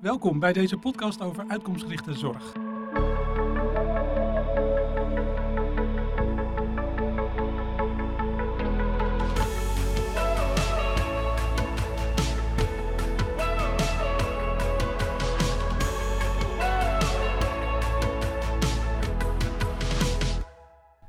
[0.00, 2.52] Welkom bij deze podcast over uitkomstgerichte zorg.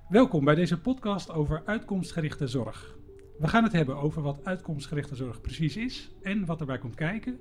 [0.09, 2.97] Welkom bij deze podcast over uitkomstgerichte zorg.
[3.37, 7.39] We gaan het hebben over wat uitkomstgerichte zorg precies is en wat erbij komt kijken.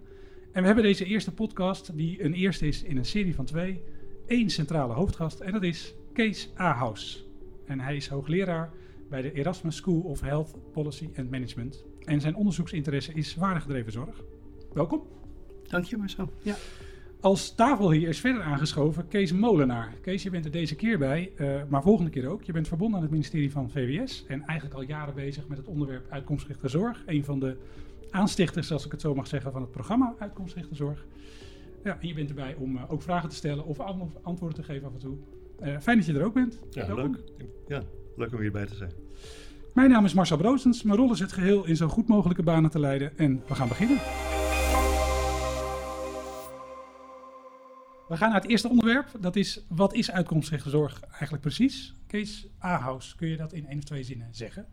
[0.53, 3.83] En we hebben deze eerste podcast, die een eerste is in een serie van twee,
[4.27, 7.27] één centrale hoofdgast en dat is Kees Ahaus.
[7.67, 8.71] En hij is hoogleraar
[9.09, 11.85] bij de Erasmus School of Health Policy and Management.
[12.05, 14.23] En zijn onderzoeksinteresse is waardegedreven zorg.
[14.73, 15.03] Welkom.
[15.69, 16.31] Dank je Marcel.
[16.43, 16.55] Ja.
[17.21, 19.95] Als tafel hier is verder aangeschoven Kees Molenaar.
[20.01, 22.43] Kees, je bent er deze keer bij, uh, maar volgende keer ook.
[22.43, 25.67] Je bent verbonden aan het ministerie van VWS en eigenlijk al jaren bezig met het
[25.67, 27.03] onderwerp uitkomstgerichte zorg.
[27.07, 27.57] Een van de
[28.11, 31.07] aanstichters, als ik het zo mag zeggen, van het programma Uitkomstgerichte Zorg.
[31.85, 33.81] Ja, en je bent erbij om uh, ook vragen te stellen of
[34.23, 35.17] antwoorden te geven af en toe.
[35.63, 36.59] Uh, fijn dat je er ook bent.
[36.71, 37.19] Ja, leuk.
[37.69, 37.83] Ja,
[38.17, 38.93] leuk om hierbij te zijn.
[39.75, 40.83] Mijn naam is Marcel Broosens.
[40.83, 43.69] Mijn rol is het geheel in zo goed mogelijke banen te leiden en we gaan
[43.69, 43.97] beginnen.
[48.09, 49.09] We gaan naar het eerste onderwerp.
[49.21, 51.95] Dat is, wat is uitkomstgerichte zorg eigenlijk precies?
[52.07, 54.67] Kees Ahaus, kun je dat in één of twee zinnen zeggen?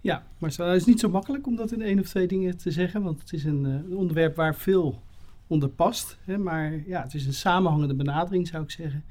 [0.00, 2.70] Ja, maar het is niet zo makkelijk om dat in één of twee dingen te
[2.70, 3.02] zeggen.
[3.02, 5.02] Want het is een, uh, een onderwerp waar veel
[5.46, 6.18] onder past.
[6.24, 9.04] Hè, maar ja, het is een samenhangende benadering, zou ik zeggen.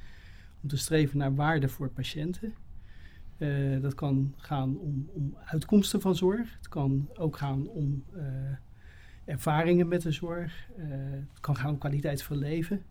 [0.61, 2.53] Om te streven naar waarde voor patiënten.
[3.37, 6.55] Uh, dat kan gaan om, om, uitkomsten van zorg.
[6.57, 8.23] Het kan ook gaan om uh,
[9.25, 10.67] ervaringen met de zorg.
[11.29, 12.83] het kan gaan om kwaliteit van leven.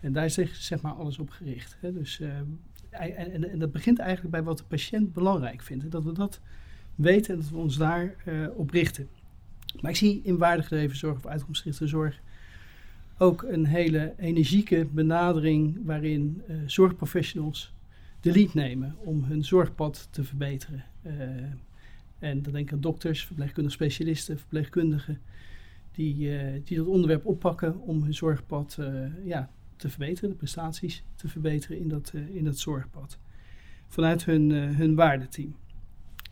[0.00, 1.76] En daar is zeg maar alles op gericht.
[1.80, 1.92] Hè.
[1.92, 2.36] Dus, uh,
[2.90, 5.90] en, en, dat begint eigenlijk bij wat de patiënt belangrijk vindt.
[5.90, 6.40] Dat we dat
[6.98, 9.08] weten en dat we ons daar uh, op richten.
[9.80, 12.20] Maar ik zie in waardegedreven zorg of uitkomstgerichte zorg
[13.18, 17.72] ook een hele energieke benadering waarin uh, zorgprofessionals
[18.20, 20.84] de lead nemen om hun zorgpad te verbeteren.
[22.18, 25.18] en dan denk ik aan dokters, verpleegkundige specialisten, verpleegkundigen,
[25.92, 26.30] die,
[26.64, 28.78] die dat onderwerp oppakken om hun zorgpad
[29.24, 33.18] ja, te verbeteren, de prestaties te verbeteren in dat, in dat zorgpad.
[33.88, 35.54] Vanuit hun, hun waardeteam.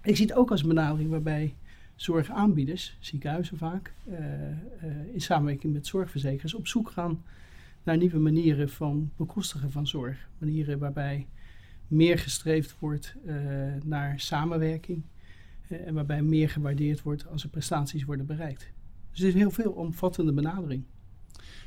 [0.07, 1.55] Ik zie het ook als een benadering waarbij
[1.95, 4.15] zorgaanbieders, ziekenhuizen vaak, uh,
[5.13, 7.23] in samenwerking met zorgverzekeraars op zoek gaan
[7.83, 10.29] naar nieuwe manieren van bekostigen van zorg.
[10.39, 11.27] Manieren waarbij
[11.89, 13.15] meer gestreefd wordt
[13.85, 15.03] naar samenwerking
[15.69, 18.73] en waarbij meer gewaardeerd wordt als er prestaties worden bereikt.
[19.11, 20.85] Dus het is een heel veel omvattende benadering.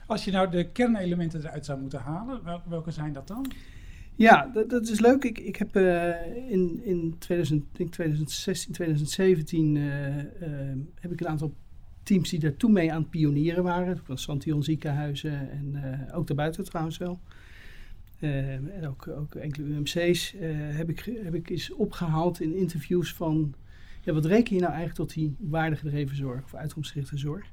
[0.08, 3.52] Als je nou de kernelementen eruit zou moeten halen, welke zijn dat dan?
[4.20, 5.24] Ja, dat, dat is leuk.
[5.24, 10.24] Ik, ik heb uh, in, in 2000, denk 2016, 2017 uh, uh,
[11.00, 11.54] heb ik een aantal
[12.04, 14.02] teams die daartoe mee aan het pionieren waren.
[14.04, 17.20] Van Santion ziekenhuizen en ook daarbuiten trouwens wel.
[18.20, 20.36] en ook, ook enkele UMC's
[20.72, 23.54] heb, ik, heb ik eens opgehaald in interviews van...
[24.02, 27.52] Ja, wat reken je nou eigenlijk tot die waardegedreven zorg of uitkomstgerichte zorg?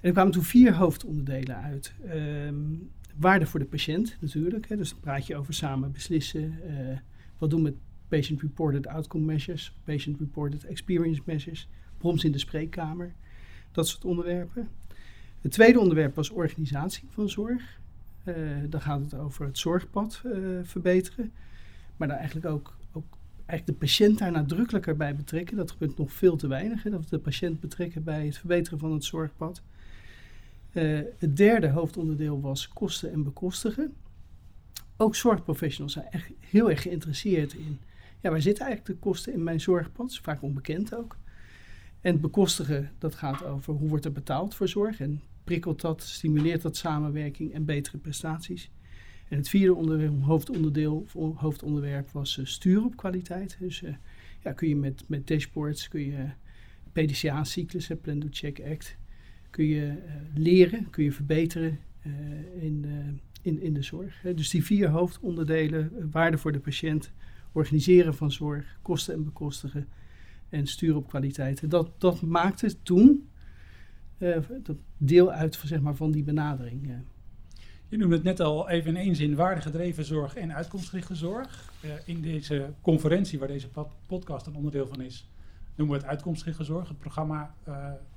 [0.00, 1.92] er kwamen toen vier hoofdonderdelen uit.
[2.14, 4.68] Um, waarde voor de patiënt natuurlijk.
[4.68, 6.42] Hè, dus dan praat je over samen beslissen.
[6.42, 6.98] Uh,
[7.38, 7.74] wat doen met
[8.08, 13.14] patient-reported outcome measures, patient-reported experience measures, proms in de spreekkamer,
[13.72, 14.68] dat soort onderwerpen.
[15.40, 17.80] Het tweede onderwerp was organisatie van zorg.
[18.24, 18.34] Uh,
[18.68, 20.32] dan gaat het over het zorgpad uh,
[20.62, 21.32] verbeteren.
[21.96, 25.56] Maar dan eigenlijk ook, ook eigenlijk de patiënt daar nadrukkelijker bij betrekken.
[25.56, 26.82] Dat gebeurt nog veel te weinig.
[26.82, 29.62] Dat we de patiënt betrekken bij het verbeteren van het zorgpad.
[30.74, 33.94] Uh, het derde hoofdonderdeel was kosten en bekostigen.
[34.96, 37.78] Ook zorgprofessionals zijn echt heel erg geïnteresseerd in.
[38.20, 40.18] Ja, waar zitten eigenlijk de kosten in mijn zorgpad?
[40.22, 41.16] Vaak onbekend ook.
[42.00, 45.00] En het bekostigen, dat gaat over hoe wordt er betaald voor zorg.
[45.00, 48.70] En prikkelt dat, stimuleert dat samenwerking en betere prestaties.
[49.28, 50.10] En het vierde
[51.34, 53.56] hoofdonderwerp was uh, sturen op kwaliteit.
[53.60, 53.94] Dus uh,
[54.42, 56.28] ja, kun je met, met dashboards, kun je
[56.92, 58.96] PDCA-cyclussen, Plan, Do, Check, Act
[59.54, 62.92] kun je uh, leren, kun je verbeteren uh, in, uh,
[63.42, 64.20] in, in de zorg.
[64.34, 67.12] Dus die vier hoofdonderdelen, waarde voor de patiënt,
[67.52, 69.88] organiseren van zorg, kosten en bekostigen
[70.48, 71.70] en sturen op kwaliteit.
[71.70, 73.28] Dat, dat maakte toen
[74.96, 76.92] deel uit van, zeg maar, van die benadering.
[77.88, 81.72] Je noemde het net al even in één zin, waardegedreven zorg en uitkomstgerichte zorg.
[82.04, 83.68] in deze conferentie waar deze
[84.06, 85.30] podcast een onderdeel van is,
[85.76, 86.88] noemen we het uitkomstgerichte zorg.
[86.88, 87.54] Het programma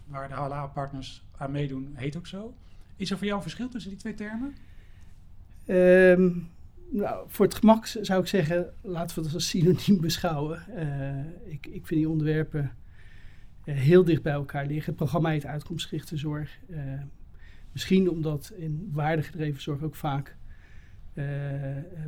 [0.08, 2.54] waar de HLA-partners aan meedoen, heet ook zo.
[2.96, 4.56] Is er voor jou een verschil tussen die twee termen?
[5.68, 6.50] Um,
[6.90, 10.64] nou, voor het gemak zou ik zeggen, laten we het als synoniem beschouwen.
[10.76, 12.72] Uh, ik, ik vind die onderwerpen
[13.66, 14.86] uh, heel dicht bij elkaar liggen.
[14.86, 16.60] Het programma heet Uitkomstgerichte Zorg.
[16.70, 16.80] Uh,
[17.72, 20.36] Misschien omdat in waardegedreven zorg ook vaak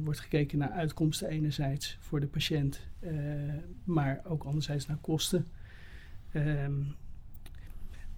[0.04, 2.80] wordt gekeken naar uitkomsten enerzijds voor de patiënt,
[3.84, 5.48] maar ook anderzijds naar kosten.
[6.34, 6.96] Um,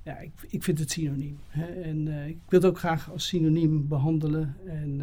[0.03, 1.37] ja, ik, ik vind het synoniem.
[1.47, 1.65] Hè?
[1.65, 5.01] En uh, ik wil het ook graag als synoniem behandelen en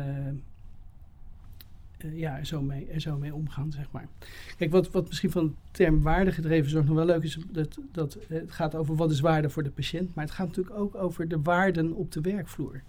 [2.13, 4.09] ja, er zo, mee, zo mee omgaan, zeg maar.
[4.57, 8.19] Kijk, wat, wat misschien van de term waardegedreven zorg nog wel leuk is, dat, dat
[8.29, 11.29] het gaat over wat is waarde voor de patiënt, maar het gaat natuurlijk ook over
[11.29, 12.83] de waarden op de werkvloer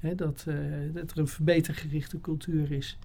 [0.00, 0.54] dat, uh,
[0.94, 2.98] dat er een verbetergerichte cultuur is.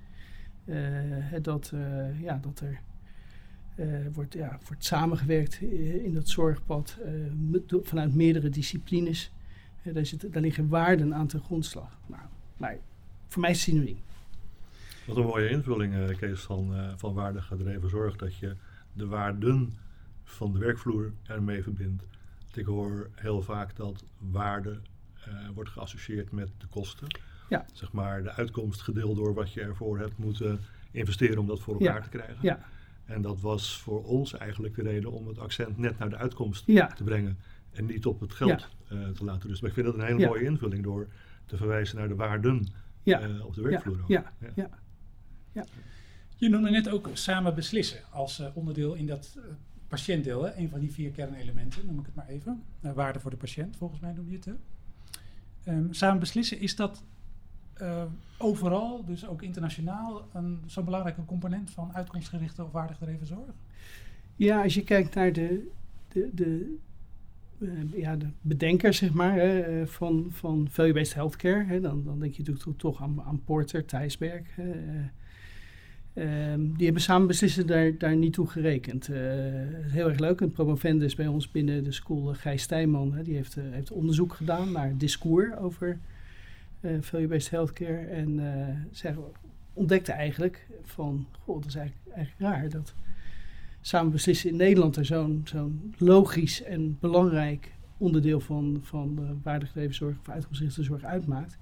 [1.41, 1.73] Dat,
[2.21, 2.79] ja, dat er
[4.13, 5.61] wordt, ja, wordt samengewerkt
[6.03, 6.97] in dat zorgpad
[7.83, 9.31] vanuit meerdere disciplines.
[9.83, 11.97] daar, zit, daar liggen waarden aan ten grondslag.
[12.07, 12.21] Nou,
[12.57, 12.77] maar
[13.27, 13.99] voor mij is het synoniem.
[15.05, 18.15] Wat een mooie invulling, Kees, van, van waardegedreven zorg.
[18.15, 18.55] Dat je
[18.93, 19.73] de waarden
[20.23, 22.03] van de werkvloer ermee verbindt.
[22.53, 24.79] Ik hoor heel vaak dat waarde
[25.27, 27.07] uh, wordt geassocieerd met de kosten.
[27.49, 27.65] Ja.
[27.73, 30.59] Zeg maar de uitkomst gedeeld door wat je ervoor hebt moeten
[30.91, 32.37] investeren om dat voor elkaar te krijgen.
[32.41, 32.59] Ja.
[33.11, 36.65] En dat was voor ons eigenlijk de reden om het accent net naar de uitkomst
[36.65, 37.37] te brengen.
[37.71, 39.67] En niet op het geld uh, te laten rusten.
[39.67, 41.07] Maar ik vind dat een hele mooie invulling door
[41.45, 42.67] te verwijzen naar de waarden
[43.03, 44.03] uh, op de werkvloer.
[44.07, 44.33] Ja.
[44.55, 44.69] Ja.
[45.51, 45.65] Ja.
[46.35, 49.37] Je noemde net ook samen beslissen als onderdeel in dat
[49.87, 50.43] patiëntdeel.
[50.43, 50.55] Hè?
[50.55, 52.63] Een van die vier kernelementen, noem ik het maar even.
[52.79, 54.45] waarde voor de patiënt, volgens mij noem je het.
[54.45, 54.53] Hè?
[55.73, 57.03] Um, samen beslissen, is dat
[57.81, 58.03] uh,
[58.37, 63.53] overal, dus ook internationaal, een zo'n belangrijke component van uitkomstgerichte of waardegedreven zorg?
[64.35, 65.67] Ja, als je kijkt naar de,
[66.07, 66.77] de, de,
[67.57, 72.33] uh, ja, de bedenkers zeg maar, eh, van, van value-based healthcare, hè, dan, dan denk
[72.33, 74.43] je natuurlijk toch aan, aan Porter, Thijsberg.
[76.75, 79.07] Die hebben samen beslissen daar, daar niet toe gerekend.
[79.07, 80.41] Heel erg leuk.
[80.41, 84.71] Een promovendus bij ons binnen de school, Gijs Stijnman, hè, die heeft, heeft onderzoek gedaan
[84.71, 85.99] naar discours over
[86.99, 88.05] value-based healthcare.
[88.05, 88.39] En
[88.91, 89.15] zij
[89.73, 92.93] ontdekte eigenlijk van, goh, dat is eigenlijk, raar dat
[93.81, 99.95] samen beslissen in Nederland er zo'n zo'n logisch en belangrijk onderdeel van, van de waardegedreven
[99.95, 101.57] zorg of uitkomstgerichte zorg uitmaakt.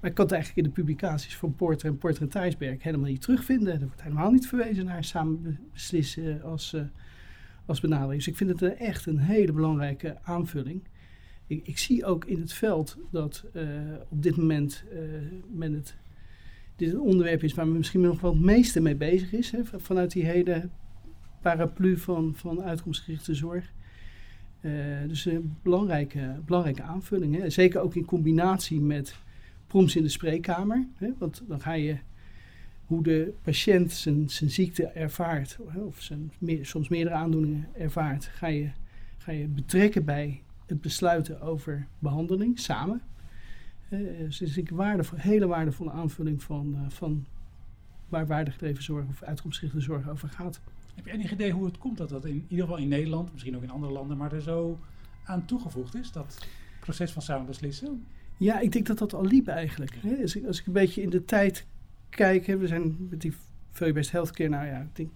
[0.00, 3.08] Maar ik kan het eigenlijk in de publicaties van Porter en Porter en Thijsberg helemaal
[3.08, 3.72] niet terugvinden.
[3.72, 6.82] Er wordt helemaal niet verwezen naar samen beslissen als, uh,
[7.66, 8.16] als benadering.
[8.16, 10.82] Dus ik vind het echt een hele belangrijke aanvulling.
[11.48, 13.62] Ik, ik zie ook in het veld dat uh,
[14.08, 15.00] op dit moment uh,
[15.52, 15.96] men het,
[16.76, 19.50] dit een onderwerp is waar men misschien nog wel het meeste mee bezig is.
[19.50, 20.68] Hè, vanuit die hele
[21.42, 23.72] paraplu van, van uitkomstgerichte zorg.
[25.06, 27.36] dus een belangrijke, belangrijke aanvulling.
[27.36, 27.50] Hè.
[27.50, 29.16] Zeker ook in combinatie met
[29.66, 30.86] proms in de spreekkamer.
[30.96, 31.96] Hè, want dan ga je
[32.88, 38.70] hoe de patiënt zijn, zijn ziekte ervaart, of zijn, soms meerdere aandoeningen ervaart, ga je,
[39.18, 43.02] ga je betrekken bij het besluiten over behandeling samen.
[43.90, 47.26] Uh, dus het is een waardevol, hele waardevolle aanvulling van, uh, van
[48.08, 50.60] waar waardegedreven zorg of uitkomstgerichte zorg over gaat.
[50.94, 53.32] Heb je enig idee hoe het komt dat dat in, in ieder geval in Nederland,
[53.32, 54.78] misschien ook in andere landen, maar er zo
[55.24, 56.46] aan toegevoegd is, dat
[56.80, 58.04] proces van samen beslissen?
[58.36, 59.94] Ja, ik denk dat dat al liep eigenlijk.
[60.00, 60.16] Hè?
[60.22, 61.66] Als, ik, als ik een beetje in de tijd
[62.08, 63.34] kijk, hè, we zijn met die
[63.70, 65.10] value-based healthcare, nou ja, ik denk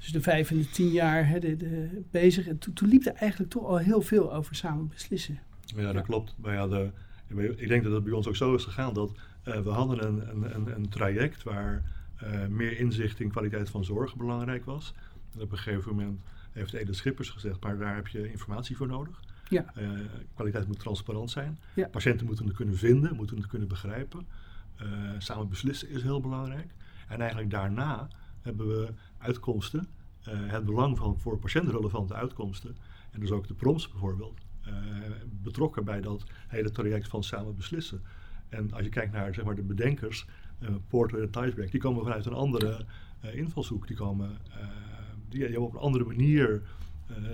[0.00, 2.46] tussen de vijf en de tien jaar hè, de, de, bezig.
[2.46, 5.38] En toen, toen liep er eigenlijk toch al heel veel over samen beslissen.
[5.76, 6.34] Ja, dat klopt.
[6.36, 6.90] Maar ja, de,
[7.56, 9.10] ik denk dat het bij ons ook zo is gegaan dat
[9.44, 11.82] uh, we hadden een, een, een, een traject waar
[12.22, 14.94] uh, meer inzicht in kwaliteit van zorg belangrijk was.
[15.34, 16.20] En op een gegeven moment
[16.52, 19.20] heeft Edith Schippers gezegd, maar daar heb je informatie voor nodig.
[19.48, 19.72] Ja.
[19.78, 19.90] Uh,
[20.34, 21.58] kwaliteit moet transparant zijn.
[21.74, 21.88] Ja.
[21.88, 24.26] Patiënten moeten het kunnen vinden, moeten het kunnen begrijpen.
[24.82, 24.86] Uh,
[25.18, 26.70] samen beslissen is heel belangrijk.
[27.08, 28.08] En eigenlijk daarna
[28.42, 29.88] hebben we uitkomsten,
[30.28, 32.76] het belang van voor patiënten relevante uitkomsten.
[33.10, 34.40] En dus ook de proms bijvoorbeeld,
[35.42, 38.02] betrokken bij dat hele traject van samen beslissen.
[38.48, 40.26] En als je kijkt naar zeg maar, de bedenkers,
[40.88, 42.84] Porter en Thijsberg, die komen vanuit een andere
[43.20, 43.86] invalshoek.
[43.86, 44.38] Die, komen,
[45.28, 46.62] die, die hebben op een andere manier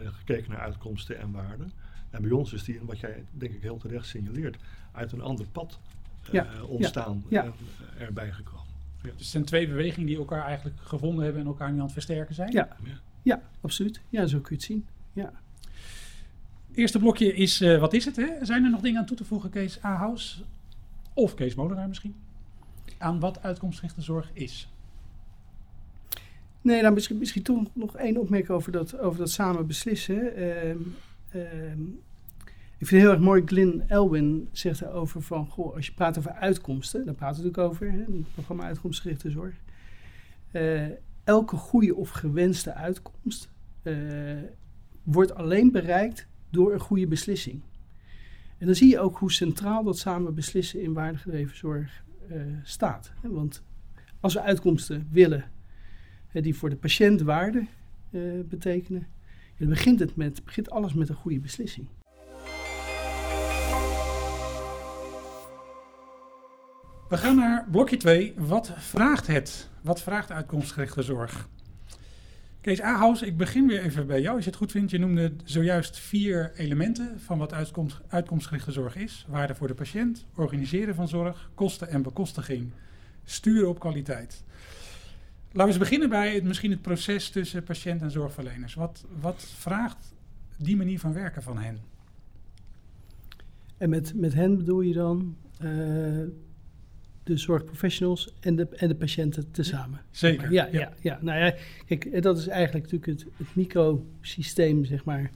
[0.04, 1.72] gekeken naar uitkomsten en waarden.
[2.10, 4.56] En bij ons is die, wat jij denk ik heel terecht signaleert,
[4.92, 5.78] uit een ander pad
[6.32, 7.44] uh, ontstaan ja.
[7.44, 7.52] en
[7.96, 8.65] uh, erbij gekomen.
[9.06, 9.12] Ja.
[9.12, 11.92] Dus het zijn twee bewegingen die elkaar eigenlijk gevonden hebben en elkaar nu aan het
[11.92, 12.52] versterken zijn?
[12.52, 12.76] Ja,
[13.22, 13.42] ja.
[13.60, 14.00] absoluut.
[14.08, 14.86] Ja, zo kun je het zien.
[15.12, 15.32] Ja.
[16.74, 18.16] Eerste blokje is, uh, wat is het?
[18.16, 18.28] Hè?
[18.40, 20.44] Zijn er nog dingen aan toe te voegen, Kees Ahaus?
[21.14, 22.14] Of Kees Molenaar misschien?
[22.98, 24.68] Aan wat uitkomstgerichte zorg is?
[26.60, 30.38] Nee, nou misschien, misschien toch nog één opmerking over dat, over dat samen beslissen.
[30.38, 30.74] Uh,
[31.36, 31.80] Ehm,
[32.78, 36.18] ik vind het heel erg mooi, Glyn Elwin zegt erover van, goh, als je praat
[36.18, 39.54] over uitkomsten, daar praten we natuurlijk over, hè, het programma Uitkomstgerichte Zorg.
[40.52, 40.86] Uh,
[41.24, 43.50] elke goede of gewenste uitkomst
[43.82, 44.42] uh,
[45.02, 47.62] wordt alleen bereikt door een goede beslissing.
[48.58, 53.12] En dan zie je ook hoe centraal dat samen beslissen in waardegedreven zorg uh, staat.
[53.22, 53.62] Want
[54.20, 55.44] als we uitkomsten willen
[56.32, 57.66] die voor de patiënt waarde
[58.48, 59.06] betekenen,
[59.58, 61.86] dan begint, het met, begint alles met een goede beslissing.
[67.08, 68.34] We gaan naar blokje 2.
[68.36, 69.68] Wat vraagt het?
[69.82, 71.48] Wat vraagt uitkomstgerichte zorg?
[72.60, 74.90] Kees Ahaus, ik begin weer even bij jou, als je het goed vindt.
[74.90, 79.26] Je noemde zojuist vier elementen van wat uitkomst, uitkomstgerichte zorg is.
[79.28, 82.70] Waarde voor de patiënt, organiseren van zorg, kosten en bekostiging,
[83.24, 84.42] sturen op kwaliteit.
[85.52, 88.74] Laten we eens beginnen bij het, misschien het proces tussen patiënt en zorgverleners.
[88.74, 90.14] Wat, wat vraagt
[90.56, 91.80] die manier van werken van hen?
[93.76, 96.22] En met, met hen bedoel je dan uh,
[97.26, 100.00] de zorgprofessionals en de, en de patiënten tezamen.
[100.10, 100.52] Zeker.
[100.52, 100.92] Ja, ja.
[101.00, 101.54] ja, Nou ja,
[101.86, 105.30] kijk, dat is eigenlijk natuurlijk het, het microsysteem, zeg maar.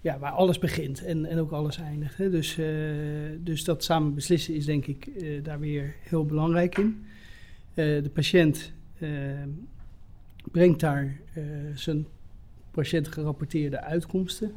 [0.00, 2.16] Ja, waar alles begint en, en ook alles eindigt.
[2.16, 2.30] Hè.
[2.30, 2.66] Dus, uh,
[3.38, 7.04] dus dat samen beslissen is denk ik uh, daar weer heel belangrijk in.
[7.74, 8.72] Uh, de patiënt
[10.50, 11.20] brengt daar
[11.74, 12.06] zijn
[12.70, 14.52] patiëntgerapporteerde uitkomsten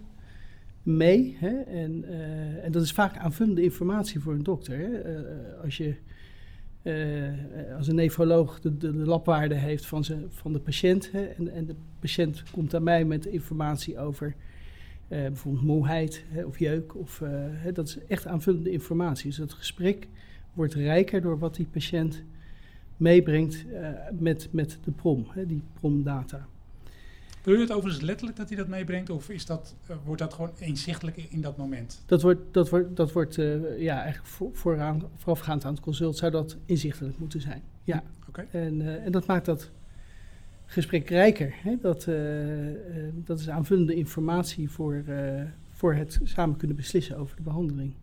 [0.83, 1.37] mee.
[1.39, 1.61] Hè?
[1.61, 2.03] En,
[2.63, 4.77] en dat is vaak aanvullende informatie voor een dokter.
[4.77, 5.01] Hè?
[5.63, 5.95] als je
[6.83, 11.11] uh, als een nefroloog de, de, de labwaarde heeft van, ze, van de patiënt.
[11.37, 14.37] En, en de patiënt komt aan mij met informatie over uh,
[15.07, 16.95] bijvoorbeeld moeheid hè, of jeuk.
[16.95, 19.29] Of, uh, hè, dat is echt aanvullende informatie.
[19.29, 20.07] Dus het gesprek
[20.53, 22.23] wordt rijker door wat die patiënt
[22.97, 23.65] meebrengt
[24.19, 26.47] met, met de prom, die promdata.
[27.43, 30.33] Wil je het overigens letterlijk dat hij dat meebrengt, of is dat, uh, wordt dat
[30.33, 32.03] gewoon inzichtelijk in dat moment?
[32.05, 36.17] Dat wordt, dat wordt, dat wordt uh, ja, eigenlijk voor, vooraan, voorafgaand aan het consult
[36.17, 37.61] zou dat inzichtelijk moeten zijn.
[37.83, 38.47] Ja, okay.
[38.51, 39.71] en, uh, en dat maakt dat
[40.65, 41.53] gesprek rijker.
[41.63, 41.75] Hè?
[41.81, 42.07] Dat,
[43.13, 45.03] dat is aanvullende informatie voor,
[45.69, 47.93] voor het samen kunnen beslissen over de behandeling.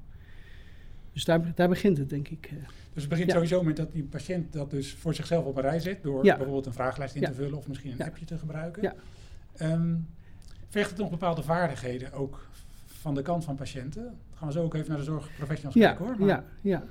[1.12, 2.50] Dus daar, daar begint het, denk ik.
[2.92, 3.34] Dus het begint ja.
[3.34, 6.34] sowieso met dat die patiënt dat dus voor zichzelf op een rij zet, door ja.
[6.36, 8.82] bijvoorbeeld een vragenlijst in te vullen of misschien een appje te gebruiken.
[9.62, 10.06] Um,
[10.68, 12.46] vergt het nog bepaalde vaardigheden ook
[12.86, 14.02] van de kant van patiënten?
[14.02, 16.16] Dan gaan we zo ook even naar de zorgprofessionals ja, kijken hoor.
[16.18, 16.82] Maar ja, ja.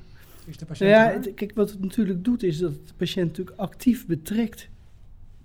[0.45, 2.93] Is de patiënt nou ja, het, kijk, wat het natuurlijk doet is dat het de
[2.93, 4.69] patiënt natuurlijk actief betrekt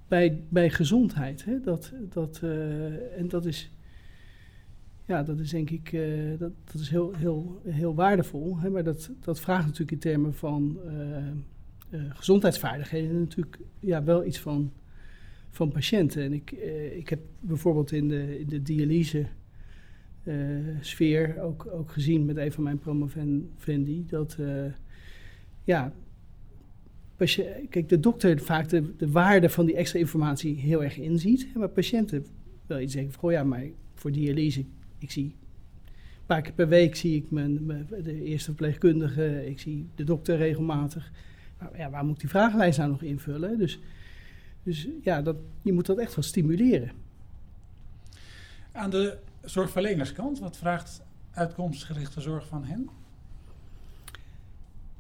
[0.09, 1.45] bij, bij gezondheid.
[1.45, 1.61] Hè?
[1.61, 3.71] Dat, dat, uh, en dat is,
[5.05, 8.59] ja, dat is denk ik uh, dat, dat is heel, heel, heel waardevol.
[8.59, 8.71] Hè?
[8.71, 10.79] Maar dat, dat vraagt natuurlijk in termen van
[11.91, 14.73] uh, gezondheidsvaardigheden natuurlijk ja, wel iets van
[15.51, 16.23] van patiënten.
[16.23, 19.27] En ik, uh, ik heb bijvoorbeeld in de, in de dialyse
[20.25, 20.35] uh,
[20.81, 24.65] sfeer ook, ook gezien met een van mijn promovendi dat uh,
[25.65, 25.93] ja,
[27.69, 31.69] kijk, de dokter vaak de, de waarde van die extra informatie heel erg inziet, maar
[31.69, 32.27] patiënten
[32.67, 33.65] wel iets zeggen van, oh ja, maar
[33.95, 34.65] voor dialyse,
[34.99, 35.25] ik zie
[35.85, 40.05] een paar keer per week zie ik mijn, mijn de eerste verpleegkundige, ik zie de
[40.05, 41.13] dokter regelmatig.
[41.59, 43.59] Maar ja, waar moet ik die vragenlijst nou nog invullen?
[43.59, 43.81] Dus
[44.63, 46.91] dus ja, dat, je moet dat echt wel stimuleren.
[48.73, 52.89] Aan de zorgverlenerskant, wat vraagt uitkomstgerichte zorg van hen?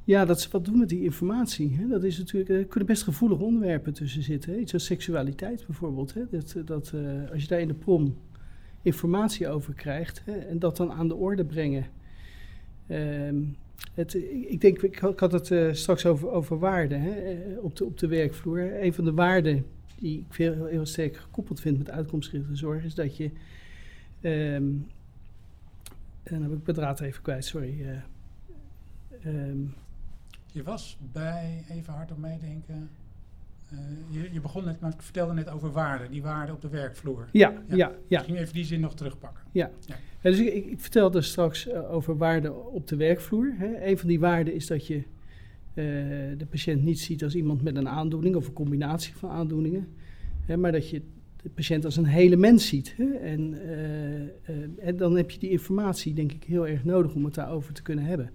[0.04, 1.76] Ja, dat ze wat doen met die informatie.
[1.76, 1.88] Hè.
[1.88, 4.52] Dat is natuurlijk, er kunnen best gevoelige onderwerpen tussen zitten.
[4.52, 4.58] Hè.
[4.58, 6.14] Iets als seksualiteit bijvoorbeeld.
[6.14, 6.22] Hè.
[6.30, 8.16] Dat, dat, uh, als je daar in de prom
[8.82, 11.86] informatie over krijgt hè, en dat dan aan de orde brengen.
[12.88, 13.56] Um,
[13.94, 14.14] het,
[14.48, 18.06] ik denk, ik had het uh, straks over, over waarden hè, op, de, op de
[18.06, 18.82] werkvloer.
[18.82, 19.66] Een van de waarden
[19.98, 23.30] die ik veel, heel sterk gekoppeld vind met uitkomstgerichte zorg is dat je.
[24.22, 24.86] Um,
[26.22, 27.80] en dan heb ik mijn draad even kwijt, sorry.
[27.80, 29.74] Uh, um,
[30.52, 32.90] je was bij, even hard op meedenken.
[33.72, 36.68] Uh, je, je, begon net, maar ik vertelde net over waarden, die waarden op de
[36.68, 37.28] werkvloer.
[37.32, 37.92] Ja, ja, ja.
[38.08, 38.18] ja.
[38.18, 39.42] Ik ging even die zin nog terugpakken.
[39.52, 39.94] Ja, ja.
[40.22, 43.52] ja dus ik, ik, vertelde straks uh, over waarden op de werkvloer.
[43.56, 43.86] Hè.
[43.86, 45.04] Een van die waarden is dat je uh,
[46.38, 49.88] de patiënt niet ziet als iemand met een aandoening of een combinatie van aandoeningen,
[50.46, 51.02] hè, maar dat je
[51.42, 52.94] de patiënt als een hele mens ziet.
[52.96, 53.04] Hè.
[53.04, 53.58] En,
[54.78, 57.82] en dan heb je die informatie, denk ik, heel erg nodig om het daarover te
[57.82, 58.30] kunnen hebben.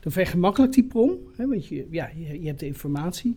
[0.00, 3.36] Dan vergemakkelijkt die prom, hè, want je, ja, je, je hebt de informatie.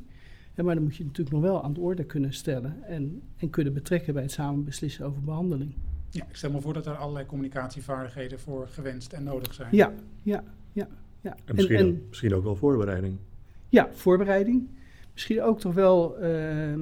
[0.57, 3.49] Ja, maar dan moet je natuurlijk nog wel aan de orde kunnen stellen en, en
[3.49, 5.73] kunnen betrekken bij het samen beslissen over behandeling.
[6.09, 9.67] Ja, ik stel me voor dat er allerlei communicatievaardigheden voor gewenst en nodig zijn.
[9.71, 10.87] Ja, ja, ja.
[11.21, 11.35] ja.
[11.45, 13.17] En misschien, en, en, ook, misschien ook wel voorbereiding.
[13.69, 14.67] Ja, voorbereiding.
[15.13, 16.77] Misschien ook toch wel, uh, uh,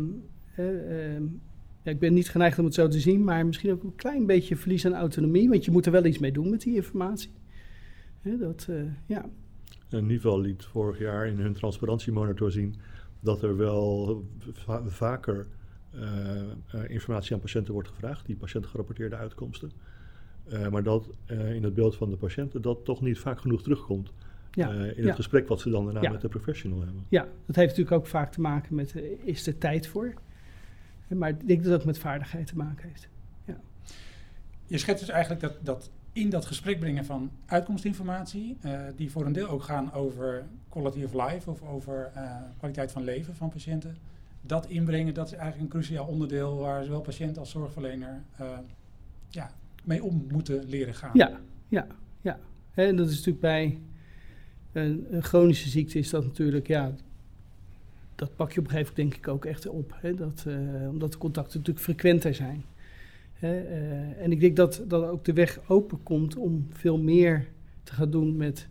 [0.57, 1.19] uh,
[1.81, 4.25] ja, ik ben niet geneigd om het zo te zien, maar misschien ook een klein
[4.25, 7.31] beetje verlies aan autonomie, want je moet er wel iets mee doen met die informatie.
[8.21, 9.25] dat, eh, ja.
[9.89, 12.75] En Nivel liet vorig jaar in hun transparantiemonitor zien
[13.19, 15.47] dat er wel va vaker
[15.95, 16.01] uh,
[16.75, 19.71] uh, informatie aan patiënten wordt gevraagd, die patiëntengerapporteerde uitkomsten.
[20.47, 23.63] Uh, maar dat uh, in het beeld van de patiënten dat toch niet vaak genoeg
[23.63, 24.11] terugkomt.
[24.51, 25.07] Ja, uh, in ja.
[25.07, 26.11] het gesprek wat ze dan daarna Ja.
[26.11, 27.05] met de professional hebben.
[27.09, 30.13] Ja, dat heeft natuurlijk ook vaak te maken met, eh, is er tijd voor?
[31.07, 33.07] Eh, Maar ik denk dat het ook met vaardigheid te maken heeft.
[34.67, 39.25] Je schetst dus eigenlijk dat, dat in dat gesprek brengen van uitkomstinformatie, eh, die voor
[39.25, 43.49] een deel ook gaan over quality of life of over eh, kwaliteit van leven van
[43.49, 43.97] patiënten,
[44.41, 48.57] dat inbrengen, dat is eigenlijk een cruciaal onderdeel waar zowel patiënt als zorgverlener eh,
[49.29, 49.51] ja,
[49.83, 51.11] mee om moeten leren gaan.
[51.13, 51.87] Ja, ja,
[52.21, 52.39] ja.
[52.73, 53.79] En dat is natuurlijk bij
[54.71, 56.91] een, chronische ziekte is dat natuurlijk, ja,
[58.15, 59.95] dat pak je op een gegeven moment denk ik ook echt op.
[60.01, 60.45] Hè, dat,
[60.89, 62.63] omdat de contacten natuurlijk frequenter zijn.
[63.45, 67.47] Eh, en ik denk dat, dat ook de weg open komt om veel meer
[67.83, 68.67] te gaan doen met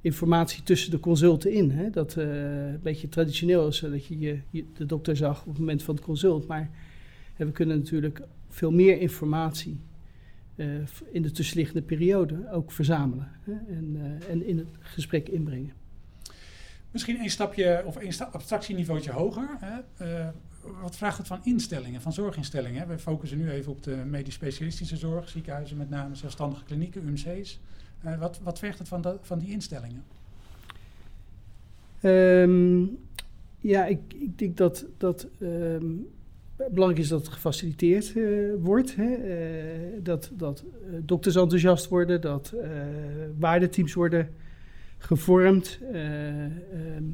[0.00, 1.70] informatie tussen de consulten in.
[1.70, 1.90] Hè.
[1.90, 5.58] Dat eh, een beetje traditioneel is, eh, dat je, je, de dokter zag op het
[5.58, 6.46] moment van het consult.
[6.46, 6.70] Maar
[7.34, 9.78] hè, we kunnen natuurlijk veel meer informatie
[11.10, 15.72] in de tussenliggende periode ook verzamelen hè, en, en in het gesprek inbrengen.
[16.94, 19.48] Misschien een stapje of een sta- abstractieniveautje hoger.
[19.58, 19.80] Hè?
[19.96, 20.28] Eh,
[20.82, 22.80] wat vraagt het van instellingen, van zorginstellingen?
[22.80, 22.86] Hè?
[22.86, 27.60] We focussen nu even op de medisch specialistische zorg, ziekenhuizen met name, zelfstandige klinieken, UMC's.
[28.02, 30.04] Eh, wat, wat vergt het van, van die instellingen?
[32.00, 32.82] Ehm,
[33.58, 35.86] ja, ik, ik denk dat, dat ehm,
[36.70, 38.24] belangrijk is dat het gefaciliteerd eh,
[38.58, 38.96] wordt.
[38.96, 39.16] Hè?
[40.02, 40.64] dat dat
[41.00, 42.54] dokters enthousiast worden, dat
[43.38, 44.28] waardeteams worden
[45.04, 45.78] gevormd.
[45.92, 47.04] eh, ehm,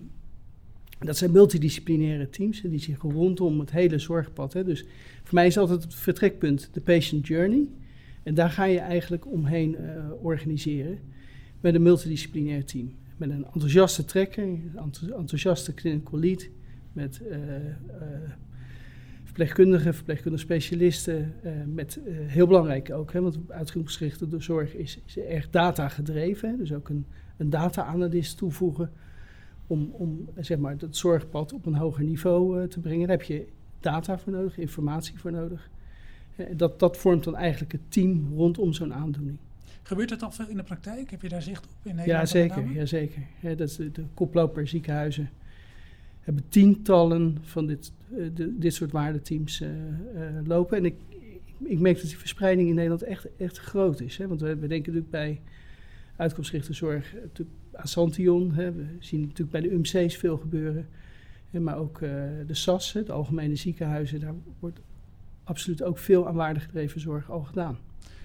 [0.99, 4.53] dat zijn multidisciplinaire teams die zich rondom het hele zorgpad.
[4.53, 4.65] Hè?
[4.65, 4.85] Dus
[5.23, 7.69] voor mij is altijd het vertrekpunt de patient journey.
[8.23, 10.99] En daar ga je eigenlijk omheen eh, organiseren
[11.61, 12.95] met een multidisciplinair team.
[13.17, 16.19] Met een enthousiaste trekker, een enthou- enthousiaste clinical
[16.93, 17.39] met eh,
[19.25, 21.35] verpleegkundigen, verpleegkundige specialisten.
[21.75, 26.59] met, heel belangrijk ook, hè, want uitgangsgerichte zorg is, is erg data gedreven.
[26.59, 27.07] Dus ook een,
[27.41, 28.91] een data-analyst toevoegen
[29.67, 33.07] om, om zeg maar, het zorgpad op een hoger niveau eh, te brengen.
[33.07, 33.47] Daar heb je
[33.81, 35.71] data voor nodig, informatie voor nodig.
[36.37, 39.39] Eh, dat, dat vormt dan eigenlijk het team rondom zo'n aandoening.
[39.83, 41.11] Gebeurt dat al veel in de praktijk?
[41.11, 42.11] Heb je daar zicht op in Nederland?
[42.11, 42.63] Ja, met zeker.
[42.63, 42.75] name?
[42.75, 43.23] Ja, zeker.
[43.41, 45.31] Ja, dat is de, de koploper ziekenhuizen
[46.21, 49.63] hebben tientallen van dit, eh, de, dit soort waardeteams
[50.45, 50.77] lopen.
[50.77, 54.17] En ik, ik, ik merk dat die verspreiding in Nederland echt, echt groot is.
[54.17, 54.29] Hè?
[54.29, 55.41] Want we, we denken natuurlijk bij
[56.21, 58.53] uitkomstgerichte zorg eh, natuurlijk aan Santion.
[58.53, 58.73] Hè?
[58.73, 60.89] We zien natuurlijk bij de UMC's veel gebeuren.
[61.51, 61.61] Hè?
[61.61, 62.11] Maar ook eh,
[62.47, 64.81] de SAS, de algemene ziekenhuizen, daar wordt
[65.45, 67.79] absoluut ook veel aan waardegedreven zorg al gedaan.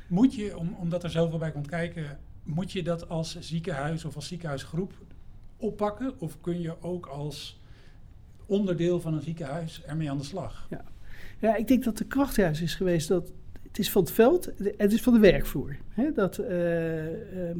[0.08, 4.16] Moet je, om, omdat er zoveel bij komt kijken, moet je dat als ziekenhuis of
[4.16, 4.94] als ziekenhuisgroep
[5.58, 6.20] oppakken?
[6.20, 7.60] Of kun je ook als
[8.46, 10.68] onderdeel van een ziekenhuis ermee aan de slag?
[11.40, 13.32] Ja, ik denk dat de kracht juist is geweest dat
[13.64, 15.78] het is van het veld, het is van de werkvloer.
[15.90, 16.12] Hè?
[16.12, 17.60] Dat, eh, ehm,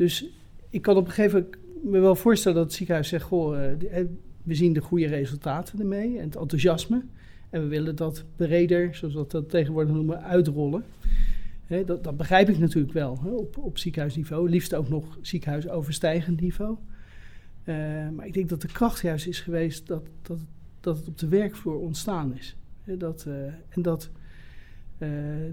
[0.00, 0.24] dus
[0.70, 3.98] ik kan op een gegeven moment me wel voorstellen dat het ziekenhuis zegt: Goh, eh,
[3.98, 4.06] eh,
[4.42, 7.04] we zien de goede resultaten ermee en het enthousiasme.
[7.50, 10.84] En we willen dat breder, zoals we dat tegenwoordig noemen, uitrollen.
[11.86, 14.48] Dat, dat begrijp ik natuurlijk wel op, op ziekenhuisniveau.
[14.48, 16.76] Liefst ook nog ziekenhuisoverstijgend niveau.
[17.64, 17.74] Eh,
[18.08, 20.38] maar ik denk dat de kracht juist is geweest dat, dat,
[20.80, 22.56] dat het op de werkvloer ontstaan is.
[22.84, 23.26] Dat,
[23.68, 24.10] en dat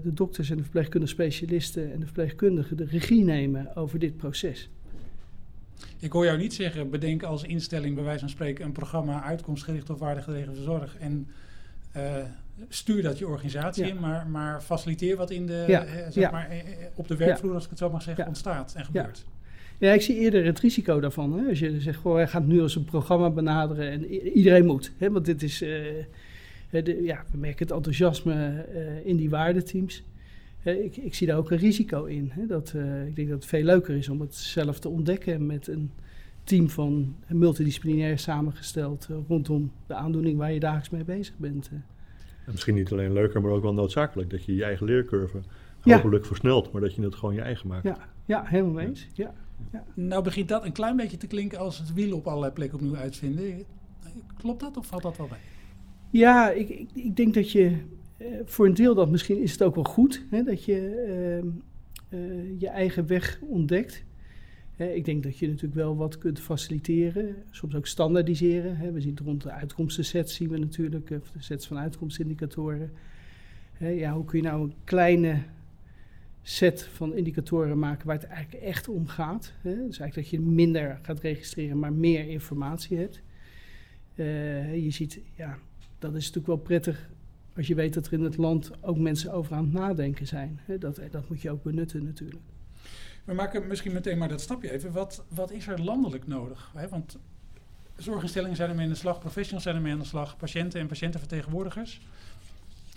[0.02, 4.68] de dokters en de verpleegkundige specialisten en de verpleegkundigen de regie nemen over dit proces.
[5.98, 9.90] Ik hoor jou niet zeggen, bedenk als instelling bij wijze van spreken een programma uitkomstgericht
[9.90, 11.26] of waardegedreven zorg en
[11.92, 12.16] eh,
[12.68, 13.90] stuur dat je organisatie Ja.
[13.90, 16.30] in, maar, maar faciliteer wat in de, Ja, eh, zeg ja.
[16.30, 19.24] maar, eh, eh, op de werkvloer, als ik het zo mag zeggen, ontstaat en gebeurt.
[19.78, 21.38] Ja, ik zie eerder het risico daarvan.
[21.38, 21.48] Hè?
[21.48, 24.04] Als je zegt, goh, hij gaat nu als een programma benaderen en
[24.36, 24.92] iedereen moet.
[24.98, 25.10] Hè?
[25.10, 26.04] Want dit is, eh, eh,
[26.70, 30.02] de, ja, we merken het enthousiasme eh, in die waardeteams.
[30.62, 32.30] Eh, ik, ik zie daar ook een risico in.
[32.32, 32.46] Hè?
[32.46, 35.66] Dat, eh, ik denk dat het veel leuker is om het zelf te ontdekken met
[35.68, 35.90] een
[36.44, 41.66] team van multidisciplinair samengesteld eh, rondom de aandoening waar je dagelijks mee bezig bent.
[41.72, 41.78] eh.
[42.44, 44.30] En misschien niet alleen leuker, maar ook wel noodzakelijk.
[44.30, 45.38] Dat je je eigen leercurve
[45.84, 45.94] Ja.
[45.94, 47.84] hopelijk versnelt, maar dat je het gewoon je eigen maakt.
[47.84, 49.06] Ja, ja, helemaal mee eens.
[49.14, 49.34] Ja.
[49.94, 52.96] Nou begint dat een klein beetje te klinken als het wiel op allerlei plekken opnieuw
[52.96, 53.64] uitvinden.
[54.38, 55.38] Klopt dat of valt dat wel bij?
[56.10, 57.76] Ja, ik, ik, ik denk dat je
[58.16, 61.48] eh, voor een deel dat misschien is het ook wel goed hè, dat je ehm,
[62.08, 64.04] eh, je eigen weg ontdekt.
[64.76, 68.76] Hè, ik denk dat je natuurlijk wel wat kunt faciliteren, soms ook standaardiseren.
[68.76, 68.92] Hè.
[68.92, 72.90] We zien het rond de uitkomstensets zien we natuurlijk, of de sets van uitkomstindicatoren.
[73.78, 75.42] Ja, hoe kun je nou een kleine
[76.48, 79.52] set van indicatoren maken waar het eigenlijk echt om gaat.
[79.60, 79.70] Hè?
[79.70, 83.22] Dus eigenlijk dat je minder gaat registreren, maar meer informatie hebt.
[84.14, 85.58] Eh, je ziet, ja,
[85.98, 87.08] dat is natuurlijk wel prettig
[87.56, 90.60] als je weet dat er in het land ook mensen over aan het nadenken zijn.
[90.78, 92.42] Dat, dat moet je ook benutten natuurlijk.
[93.24, 94.92] We maken misschien meteen maar dat stapje even.
[94.92, 96.72] Wat, wat is er landelijk nodig?
[96.90, 97.16] Want
[97.96, 102.00] zorginstellingen zijn ermee aan de slag, professionals zijn ermee aan de slag, patiënten en patiëntenvertegenwoordigers.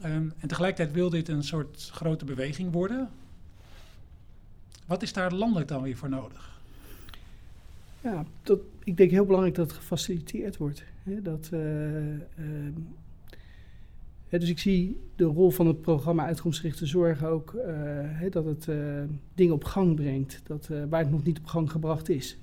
[0.05, 3.09] Um, en tegelijkertijd wil dit een soort grote beweging worden.
[4.85, 6.59] Wat is daar landelijk dan weer voor nodig?
[8.01, 10.83] Ja, dat, ik denk heel belangrijk dat het gefaciliteerd wordt.
[11.03, 11.59] Dat, uh,
[14.29, 19.03] dus ik zie de rol van het programma Uitkomstgerichte Zorg ook uh, dat het uh,
[19.35, 22.37] dingen op gang brengt, dat, waar het nog niet op gang gebracht is.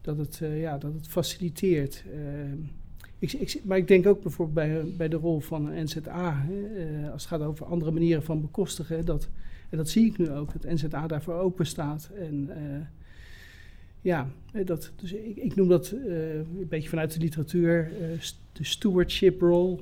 [0.00, 2.04] dat, het, ja, dat het faciliteert.
[3.18, 6.46] Ik, ik, maar ik denk ook bijvoorbeeld bij, bij de rol van NZA,
[7.12, 9.28] als het gaat over andere manieren van bekostigen, dat,
[9.70, 12.10] en dat zie ik nu ook, dat NZA daarvoor open staat.
[12.18, 12.50] En
[14.04, 14.28] ja,
[14.64, 17.92] dat, dus ik, ik noem dat een beetje vanuit de literatuur
[18.52, 19.78] de stewardship role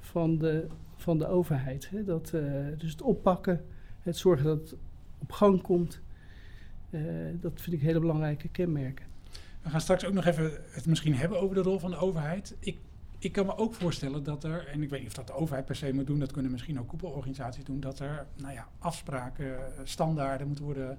[0.00, 1.90] van de, van de overheid.
[1.90, 2.04] Hè?
[2.04, 2.30] Dat,
[2.78, 3.64] dus het oppakken,
[4.00, 4.74] het zorgen dat het
[5.18, 6.00] op gang komt,
[7.40, 9.06] dat vind ik hele belangrijke kenmerken.
[9.62, 12.54] We gaan straks ook nog even het misschien hebben over de rol van de overheid.
[12.58, 12.78] Ik,
[13.18, 15.64] ik kan me ook voorstellen dat er, en ik weet niet of dat de overheid
[15.66, 19.58] per se moet doen, dat kunnen misschien ook koepelorganisaties doen, dat er nou ja, afspraken,
[19.84, 20.98] standaarden moeten worden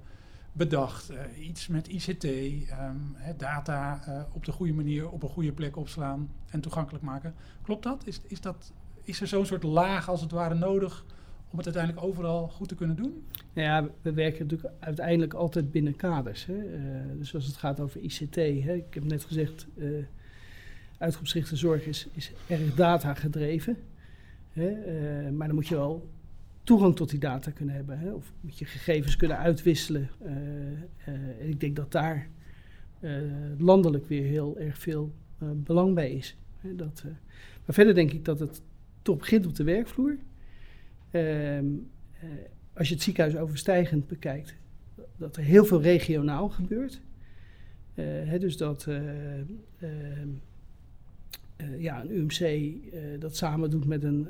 [0.58, 1.10] bedacht.
[1.10, 2.96] Uh, iets met ICT, ehm,
[3.36, 7.34] data uh, op de goede manier op een goede plek opslaan en toegankelijk maken.
[7.62, 8.02] Klopt dat?
[8.06, 8.72] Is, is dat
[9.08, 11.04] is er zo'n soort laag als het ware nodig
[11.50, 13.26] om het uiteindelijk overal goed te kunnen doen?
[13.52, 16.46] Ja, we werken natuurlijk uiteindelijk altijd binnen kaders.
[16.46, 16.54] Hè.
[16.54, 20.04] Uh, dus als het gaat over ICT, hè, ik heb net gezegd, uh,
[21.42, 23.76] zorg is, is erg data gedreven.
[24.52, 26.08] Hè, maar dan moet je wel
[26.68, 27.98] toegang tot die data kunnen hebben.
[27.98, 30.08] Hè, of moet je gegevens kunnen uitwisselen.
[31.04, 32.28] en ik denk dat daar
[33.58, 36.36] landelijk weer heel erg veel belang bij is.
[36.58, 37.04] Hè, dat,
[37.64, 38.62] maar verder denk ik dat het
[39.02, 40.16] toch begint op de werkvloer.
[41.10, 41.66] Ehm,
[42.20, 42.28] eh,
[42.72, 44.54] als je het ziekenhuis overstijgend bekijkt,
[45.16, 47.00] dat er heel veel regionaal gebeurt.
[47.94, 48.86] Uh, hè, dus dat
[51.60, 52.72] uh, ja, een UMC
[53.20, 54.28] dat samen doet met een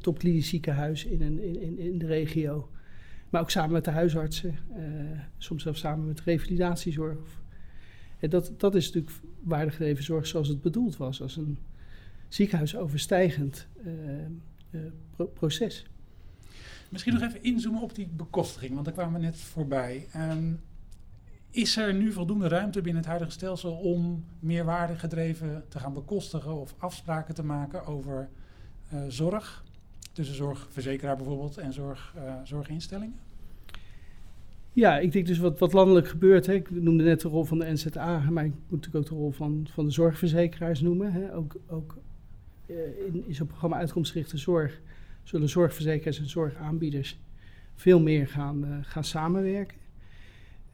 [0.00, 2.70] topklinisch ziekenhuis in, een, in, in de regio.
[3.30, 4.58] Maar ook samen met de huisartsen,
[5.38, 7.18] soms zelfs samen met revalidatiezorg.
[8.18, 11.58] En dat, dat is natuurlijk waardegedreven zorg zoals het bedoeld was, als een
[12.28, 13.66] ziekenhuisoverstijgend
[14.70, 14.80] uh,
[15.16, 15.86] pro proces.
[16.88, 20.06] Misschien nog even inzoomen op die bekostiging, want daar kwamen we net voorbij.
[20.16, 20.60] Um,
[21.50, 26.60] is er nu voldoende ruimte binnen het huidige stelsel om meerwaarde gedreven te gaan bekostigen
[26.60, 28.28] of afspraken te maken over
[28.94, 29.64] uh, zorg?
[30.12, 33.18] Tussen zorgverzekeraar bijvoorbeeld en zorg, uh, zorginstellingen?
[34.72, 36.46] Ja, ik denk dus wat, wat landelijk gebeurt.
[36.46, 36.52] Hè.
[36.52, 39.30] Ik noemde net de rol van de NZA, maar ik moet natuurlijk ook de rol
[39.30, 41.12] van, van de zorgverzekeraars noemen.
[41.12, 41.34] Hè.
[41.34, 41.98] Ook, ook
[42.66, 44.80] eh, in, in zo'n programma Uitkomstgerichte Zorg
[45.22, 47.18] zullen zorgverzekeraars en zorgaanbieders
[47.74, 49.76] veel meer gaan, gaan samenwerken.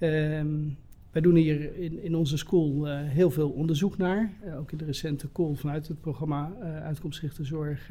[0.00, 0.76] Um,
[1.10, 4.32] wij doen hier in, in onze school uh, heel veel onderzoek naar.
[4.44, 7.90] Uh, ook in de recente call vanuit het programma uh, Uitkomstgerichte Zorg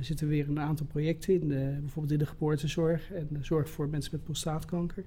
[0.00, 1.48] zitten weer een aantal projecten in.
[1.48, 5.04] De, bijvoorbeeld in de geboortezorg en de zorg voor mensen met prostaatkanker.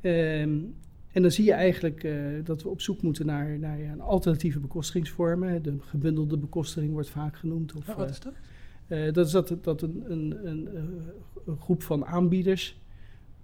[0.00, 0.74] Um,
[1.12, 2.08] en dan zie je eigenlijk
[2.44, 5.62] dat we op zoek moeten naar, naar ja, alternatieve bekostigingsvormen.
[5.62, 7.74] De gebundelde bekostiging wordt vaak genoemd.
[7.74, 8.34] Of, wat is dat?
[9.14, 10.68] Dat is dat, dat een, een, een,
[11.46, 12.80] een groep van aanbieders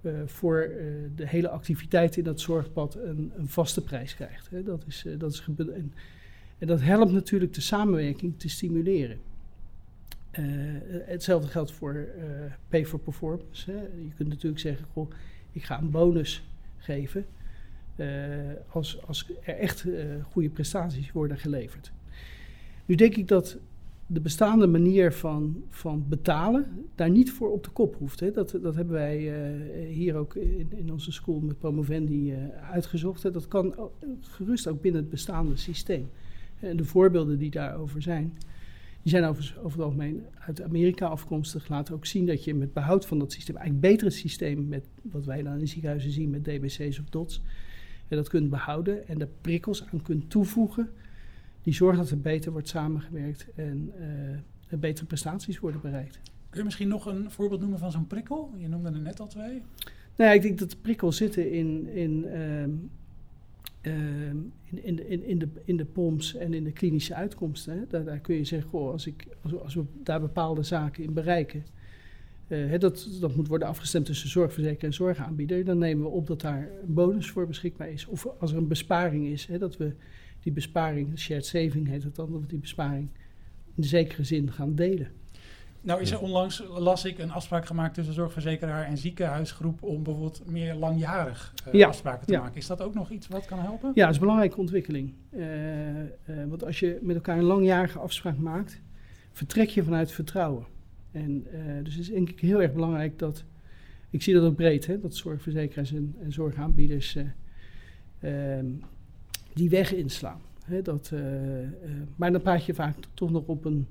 [0.02, 0.70] uh, voor
[1.14, 4.50] de hele activiteit in dat zorgpad een, een vaste prijs krijgt.
[4.50, 4.62] Hè.
[4.62, 5.92] Dat is, dat is en,
[6.58, 9.18] en dat helpt natuurlijk de samenwerking te stimuleren.
[11.06, 12.08] hetzelfde geldt voor
[12.68, 13.70] pay for performance.
[13.70, 13.80] Hè.
[13.80, 15.10] Je kunt natuurlijk zeggen, goh,
[15.52, 16.44] ik ga een bonus
[16.76, 17.26] geven.
[18.68, 19.84] Als, als er echt
[20.22, 21.92] goede prestaties worden geleverd.
[22.86, 23.58] Nu denk ik dat
[24.10, 28.20] de bestaande manier van, van betalen daar niet voor op de kop hoeft.
[28.20, 28.30] Hè.
[28.30, 32.34] Dat, dat hebben wij uh, hier ook in, in, onze school met promovendi
[32.72, 33.22] uitgezocht.
[33.22, 33.30] Hè.
[33.30, 33.74] Dat kan
[34.20, 36.08] gerust ook binnen het bestaande systeem.
[36.60, 38.32] En de voorbeelden die daarover zijn,
[39.02, 41.68] die zijn over, het algemeen uit Amerika afkomstig.
[41.68, 45.24] Laten ook zien dat je met behoud van dat systeem, eigenlijk beter systeem met wat
[45.24, 47.42] wij dan in ziekenhuizen zien met DBC's of DOTS,
[48.08, 50.90] dat kunt behouden en er prikkels aan kunt toevoegen
[51.68, 53.92] die zorgen dat er beter wordt samengewerkt en
[54.70, 56.20] uh, betere prestaties worden bereikt.
[56.50, 58.52] Kun je misschien nog een voorbeeld noemen van zo'n prikkel?
[58.56, 59.62] Je noemde er net al twee.
[60.16, 62.62] Nou ja, ik denk dat de prikkels zitten in, in, uh,
[63.92, 64.52] uh, in,
[64.82, 67.78] in, in, in, de, in de POMS en in de klinische uitkomsten.
[67.78, 67.86] Hè.
[67.88, 71.12] Daar, daar kun je zeggen, goh, als, ik, als, als we daar bepaalde zaken in
[71.12, 71.64] bereiken,
[72.48, 75.64] uh, dat, dat moet worden afgestemd tussen zorgverzekeraar en zorgaanbieder.
[75.64, 78.06] Dan nemen we op dat daar een bonus voor beschikbaar is.
[78.06, 79.92] Of als er een besparing is, dat we
[80.42, 83.08] die besparing, shared saving heet het dan, dat we die besparing
[83.74, 85.08] in de zekere zin gaan delen.
[85.80, 90.42] Nou is er onlangs, las ik, een afspraak gemaakt tussen zorgverzekeraar en ziekenhuisgroep om bijvoorbeeld
[90.46, 92.40] meer langjarig uh, Ja, afspraken te ja.
[92.40, 92.56] maken.
[92.56, 93.92] Is dat ook nog iets wat kan helpen?
[93.94, 95.14] Ja, dat is een belangrijke ontwikkeling.
[95.30, 96.08] Eh, eh,
[96.48, 98.80] want als je met elkaar een langjarige afspraak maakt,
[99.32, 100.66] vertrek je vanuit vertrouwen.
[101.10, 103.44] En eh, dus het is denk ik heel erg belangrijk dat,
[104.10, 108.66] ik zie dat ook breed, hè, dat zorgverzekeraars en, en zorgaanbieders eh, ehm,
[109.58, 110.40] die weg inslaan.
[110.64, 111.70] Hè, dat, eh, eh,
[112.16, 113.86] maar dan praat je vaak toch nog op een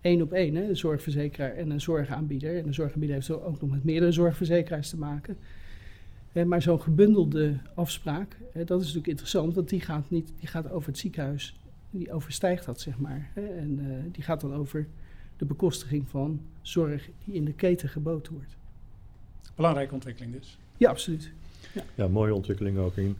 [0.00, 2.58] één op één, hè, een zorgverzekeraar en een zorgaanbieder.
[2.58, 5.36] En een zorgaanbieder heeft zo ook nog met meerdere zorgverzekeraars te maken.
[6.32, 10.48] Eh, maar zo'n gebundelde afspraak, eh, dat is natuurlijk interessant, want die gaat, niet, die
[10.48, 11.58] gaat over het ziekenhuis,
[11.90, 13.30] die overstijgt dat, zeg maar.
[13.34, 14.86] Hè, en eh, die gaat dan over
[15.36, 18.56] de bekostiging van zorg die in de keten geboten wordt.
[19.54, 20.58] Belangrijke ontwikkeling dus.
[20.76, 21.30] Ja, absoluut.
[21.94, 22.96] Ja, mooie ontwikkeling ook.
[22.96, 23.16] in.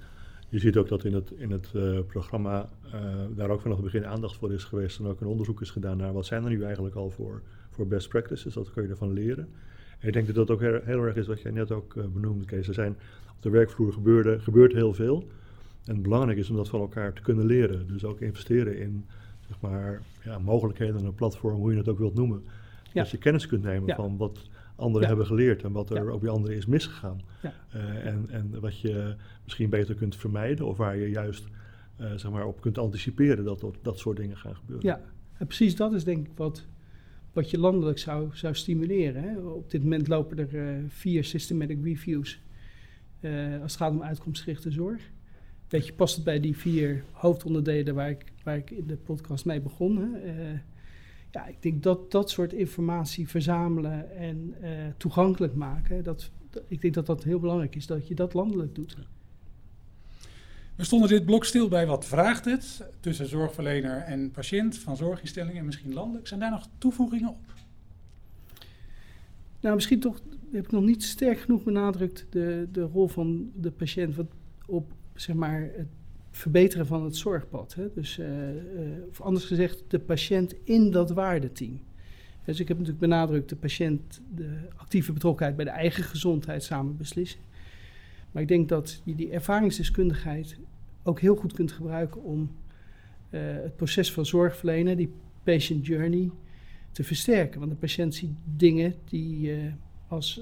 [0.50, 3.00] Je ziet ook dat in het, in het eh, programma eh,
[3.36, 4.98] daar ook vanaf het begin aandacht voor is geweest.
[4.98, 7.86] En ook een onderzoek is gedaan naar wat zijn er nu eigenlijk al voor, voor
[7.86, 8.54] best practices.
[8.54, 9.48] Dat kun je ervan leren.
[9.98, 12.04] En ik denk dat dat ook heel, heel erg is wat jij net ook eh,
[12.12, 12.68] benoemde, Kees.
[12.68, 12.96] Er zijn
[13.36, 15.28] op de werkvloer gebeurde, gebeurt heel veel.
[15.84, 17.86] En het belangrijk is om dat van elkaar te kunnen leren.
[17.86, 19.04] Dus ook investeren in
[19.48, 22.42] zeg maar, ja, mogelijkheden, een platform, hoe je het ook wilt noemen.
[22.92, 23.02] Ja.
[23.02, 23.94] Dat je kennis kunt nemen Ja.
[23.94, 24.48] van wat
[24.80, 25.08] anderen Ja.
[25.08, 26.10] hebben geleerd en wat er Ja.
[26.10, 27.20] ook bij anderen is misgegaan.
[27.42, 27.52] Ja.
[27.70, 29.14] Eh, en, en wat je
[29.44, 31.46] misschien beter kunt vermijden of waar je juist
[31.96, 34.86] eh, zeg maar op kunt anticiperen dat, dat dat soort dingen gaan gebeuren.
[34.86, 35.00] Ja,
[35.38, 36.66] en precies dat is denk ik wat,
[37.32, 39.22] wat je landelijk zou, zou stimuleren.
[39.22, 39.36] Hè.
[39.38, 42.40] Op dit moment lopen er eh, vier systematic reviews
[43.62, 45.10] als het gaat om uitkomstgerichte zorg.
[45.68, 49.44] Weet je, past het bij die vier hoofdonderdelen waar ik, waar ik in de podcast
[49.44, 49.96] mee begon.
[49.98, 50.18] Hè.
[51.30, 56.80] Ja, ik denk dat dat soort informatie verzamelen en eh, toegankelijk maken, dat, dat- ik
[56.80, 58.96] denk dat dat heel belangrijk is, dat je dat landelijk doet.
[60.76, 65.58] We stonden dit blok stil bij wat vraagt het tussen zorgverlener en patiënt van zorginstellingen
[65.58, 66.26] en misschien landelijk.
[66.26, 67.54] Zijn daar nog toevoegingen op?
[69.60, 70.20] Nou, misschien toch
[70.52, 74.26] heb ik nog niet sterk genoeg benadrukt de, de rol van de patiënt wat
[74.66, 75.88] op zeg maar, het
[76.30, 77.74] verbeteren van het zorgpad.
[77.74, 77.92] Hè?
[77.94, 78.56] Dus, eh, eh,
[79.08, 81.80] of anders gezegd, de patiënt in dat waardeteam.
[82.44, 86.96] Dus ik heb natuurlijk benadrukt de patiënt, de actieve betrokkenheid bij de eigen gezondheid samen
[86.96, 87.40] beslissen.
[88.30, 90.56] Maar ik denk dat je die ervaringsdeskundigheid
[91.02, 92.50] ook heel goed kunt gebruiken om
[93.30, 95.12] eh, het proces van zorgverlenen, die
[95.42, 96.30] patient journey,
[96.92, 97.58] te versterken.
[97.58, 99.70] Want de patiënt ziet dingen die je
[100.08, 100.40] als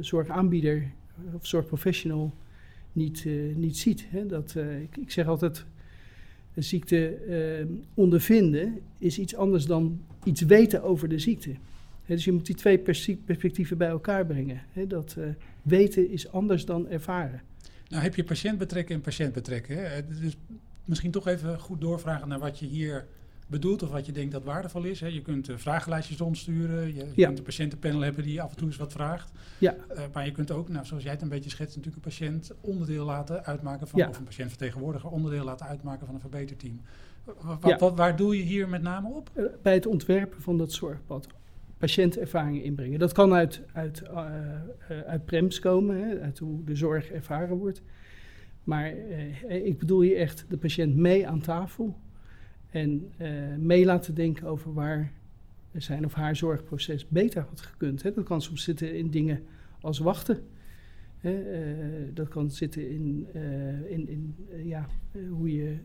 [0.00, 0.90] zorgaanbieder
[1.32, 2.34] of zorgprofessional
[2.92, 4.04] niet, eh, niet ziet.
[4.08, 4.26] Hè?
[4.26, 5.64] Dat, eh, ik, ik zeg altijd,
[6.54, 11.54] een ziekte eh, ondervinden is iets anders dan iets weten over de ziekte.
[12.06, 12.78] Dus je moet die twee
[13.24, 14.62] perspectieven bij elkaar brengen.
[14.88, 15.16] Dat
[15.62, 17.42] weten is anders dan ervaren.
[17.88, 19.90] Nou heb je patiënt betrekken en patiënt betrekken.
[19.90, 20.06] Hè?
[20.06, 20.36] Dus
[20.84, 23.06] misschien toch even goed doorvragen naar wat je hier
[23.52, 25.00] bedoelt of wat je denkt dat waardevol is.
[25.00, 25.06] Hè?
[25.06, 26.94] Je kunt eh, vragenlijstjes rondsturen.
[26.94, 27.26] Je, Ja.
[27.26, 29.32] kunt een patiëntenpanel hebben die af en toe eens wat vraagt.
[29.58, 29.74] Ja.
[29.88, 32.50] Eh, maar je kunt ook, nou, zoals jij het een beetje schetst, natuurlijk een patiënt
[32.60, 34.08] onderdeel laten uitmaken van, Ja.
[34.08, 36.80] of een patiëntvertegenwoordiger onderdeel laten uitmaken van een verbeterteam.
[37.40, 37.76] Wa- Ja.
[37.78, 39.30] wat, waar doe je hier met name op?
[39.34, 41.26] Eh, bij het ontwerpen van dat zorgpad
[41.78, 42.98] patiëntervaringen inbrengen.
[42.98, 44.02] Dat kan uit, uit,
[45.06, 47.82] uit PREMS komen, hè, uit hoe de zorg ervaren wordt.
[48.64, 48.92] Maar
[49.48, 51.96] ik bedoel hier echt de patiënt mee aan tafel
[52.72, 55.12] en eh, mee laten denken over waar
[55.72, 58.02] zijn of haar zorgproces beter had gekund.
[58.02, 58.12] Hè.
[58.12, 59.42] Dat kan soms zitten in dingen
[59.80, 60.38] als wachten.
[61.18, 64.86] Hè, eh, dat kan zitten in, eh, in, in ja,
[65.30, 65.76] hoe je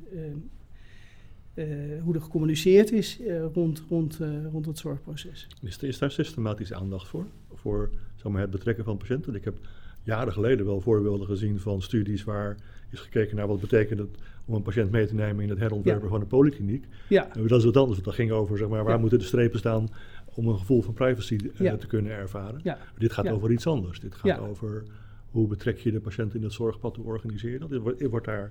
[2.04, 3.20] hoe er gecommuniceerd is
[3.54, 4.20] rond, rond,
[4.52, 5.48] rond het zorgproces.
[5.62, 7.26] Is, is daar systematisch aandacht voor?
[7.54, 9.36] Voor zeg het betrekken van patiënten?
[9.36, 9.58] Ik heb
[10.08, 12.56] jaren geleden wel voorbeelden gezien van studies waar
[12.90, 14.10] is gekeken naar wat betekent het
[14.46, 16.10] om een patiënt mee te nemen in het herontwerpen Ja.
[16.10, 16.86] van een polykliniek.
[17.10, 19.00] Ja, En dat is wat anders, want dat ging over zeg maar, waar Ja.
[19.00, 19.90] moeten de strepen staan
[20.34, 22.62] om een gevoel van privacy eh, te kunnen ervaren.
[22.98, 24.00] dit gaat over iets anders.
[24.00, 24.84] Dit gaat over
[25.32, 27.76] hoe betrek je de patiënt in het zorgpad, hoe organiseer je dat?
[27.78, 28.50] Wordt, wordt daar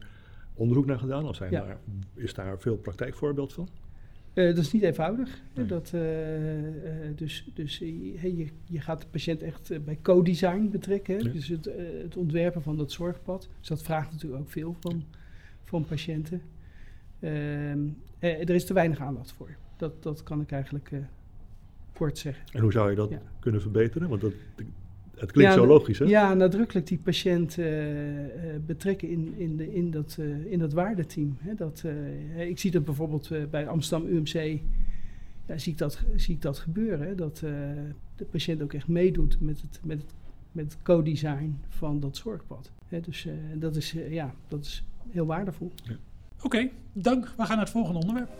[0.54, 1.78] onderzoek naar gedaan of zijn daar,
[2.14, 3.68] is daar veel praktijkvoorbeeld van?
[4.36, 5.42] Eh, dat is niet eenvoudig.
[5.54, 5.66] Nee.
[5.66, 11.24] Dat, eh, eh, dus dus hey, je, je gaat de patiënt echt bij co-design betrekken.
[11.24, 11.30] Ja.
[11.30, 11.68] Dus het,
[12.02, 13.48] het ontwerpen van dat zorgpad.
[13.58, 15.04] Dus dat vraagt natuurlijk ook veel van,
[15.64, 16.42] van patiënten.
[17.20, 17.78] Ehm,
[18.18, 19.56] eh, er is te weinig aandacht voor.
[19.76, 20.90] Dat, dat kan ik eigenlijk
[21.92, 22.44] kort zeggen.
[22.52, 23.22] En hoe zou je dat Ja.
[23.38, 24.08] kunnen verbeteren?
[24.08, 24.32] Want dat,
[25.16, 26.04] het klinkt Ja, zo logisch, hè?
[26.04, 30.72] Ja, nadrukkelijk die patiënt eh, eh, betrekken in, in, de, in, dat, eh, in dat
[30.72, 31.36] waardeteam.
[31.40, 31.82] Hè, dat,
[32.36, 34.60] eh, ik zie dat bijvoorbeeld bij Amsterdam UMC,
[35.46, 37.06] ja, zie, ik dat, zie ik dat gebeuren.
[37.06, 37.50] Hè, dat eh,
[38.16, 40.12] de patiënt ook echt meedoet met het, met het,
[40.52, 42.70] met het co-design van dat zorgpad.
[42.88, 45.72] Hè, dus eh, dat, is, ja, dat is heel waardevol.
[46.42, 47.24] Oké, dank.
[47.36, 48.30] We gaan naar het volgende onderwerp.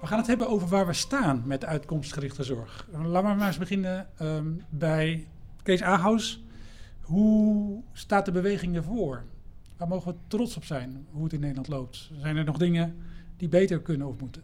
[0.00, 2.88] We gaan het hebben over waar we staan met uitkomstgerichte zorg.
[2.92, 5.26] Laten we maar eens beginnen ehm, bij
[5.62, 6.44] Kees Ahaus.
[7.00, 9.24] Hoe staat de beweging ervoor?
[9.76, 12.10] Waar mogen we trots op zijn, hoe het in Nederland loopt?
[12.20, 12.96] Zijn er nog dingen
[13.36, 14.42] die beter kunnen of moeten?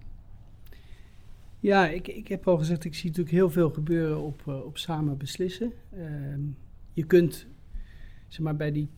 [1.60, 4.78] Ja, ik, ik heb al gezegd, ik zie natuurlijk heel veel gebeuren op, uh, op
[4.78, 5.72] samen beslissen.
[5.90, 6.40] Ehm,
[6.92, 7.46] je kunt,
[8.28, 8.88] zeg maar, bij die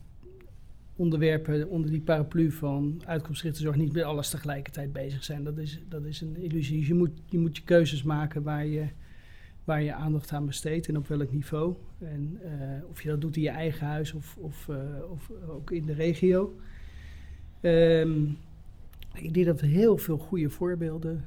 [0.95, 5.43] onderwerpen onder die paraplu van uitkomstgerichte zorg niet met alles tegelijkertijd bezig zijn.
[5.43, 6.77] Dat is, dat is een illusie.
[6.79, 8.85] Dus je moet, je moet je keuzes maken waar je,
[9.63, 11.75] waar je aandacht aan besteedt en op welk niveau.
[11.99, 14.77] En uh, of je dat doet in je eigen huis of, of, uh,
[15.11, 16.55] of ook in de regio.
[17.61, 18.37] Um,
[19.13, 21.23] ik denk dat we heel veel goede voorbeelden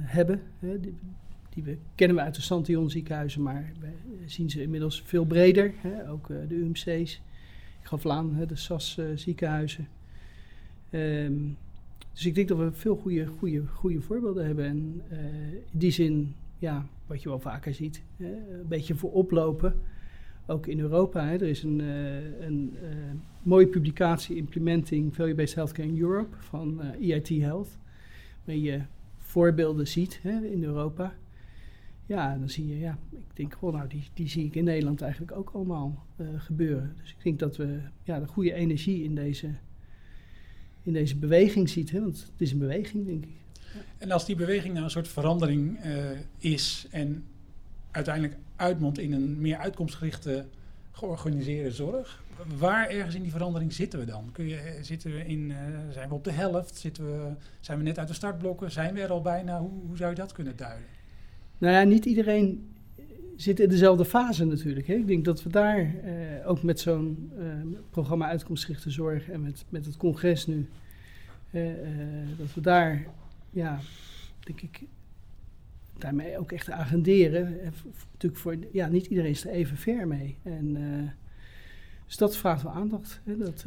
[0.00, 0.42] hebben.
[0.58, 3.88] Hè, die, we, kennen we uit de Santion ziekenhuizen, maar we
[4.26, 5.74] zien ze inmiddels veel breder.
[5.76, 7.20] Hè, ook de UMC's
[7.88, 8.02] gaf
[8.48, 9.88] de SAS uh, ziekenhuizen.
[10.90, 11.56] Um,
[12.12, 14.64] dus ik denk dat we veel goede, goede, goede voorbeelden hebben.
[14.64, 15.18] En uh,
[15.52, 19.74] in die zin, ja, wat je wel vaker ziet, een beetje voor oplopen.
[20.46, 21.24] Ook in Europa.
[21.24, 22.76] Hè, er is een, uh, een
[23.42, 27.78] mooie publicatie, Implementing Value-Based Healthcare in Europe, van EIT Health.
[28.44, 28.80] Waar je
[29.18, 31.14] voorbeelden ziet hè, in Europa.
[32.08, 35.02] Ja, dan zie je, ja, ik denk gewoon, nou, die, die zie ik in Nederland
[35.02, 36.96] eigenlijk ook allemaal uh, gebeuren.
[37.00, 39.54] Dus ik denk dat we ja, de goede energie in deze,
[40.82, 43.30] in deze beweging ziet, hè, want het is een beweging, denk ik.
[43.98, 47.24] En als die beweging nou een soort verandering uh, is en
[47.90, 50.46] uiteindelijk uitmondt in een meer uitkomstgerichte
[50.90, 52.22] georganiseerde zorg,
[52.58, 54.28] waar ergens in die verandering zitten we dan?
[54.32, 55.52] Kun je, zitten we in,
[55.90, 56.76] zijn we op de helft?
[56.76, 58.70] Zitten we, zijn we net uit de startblokken?
[58.70, 59.60] Zijn we er al bijna?
[59.60, 60.97] Hoe, hoe zou je dat kunnen duiden?
[61.58, 62.68] Nou ja, niet iedereen
[63.36, 64.86] zit in dezelfde fase natuurlijk.
[64.86, 64.94] Hè.
[64.94, 67.44] Ik denk dat we daar uh, ook met zo'n uh,
[67.90, 70.68] programma Uitkomstgerichte Zorg en met, met het congres nu,
[71.50, 71.62] uh,
[72.38, 73.06] dat we daar,
[73.50, 73.80] ja,
[74.40, 74.82] denk ik,
[75.98, 77.58] daarmee ook echt agenderen.
[78.12, 80.36] natuurlijk voor, ja, niet iedereen is er even ver mee.
[80.42, 80.76] En,
[82.06, 83.20] dus dat vraagt wel aandacht.
[83.24, 83.64] Hè, dat,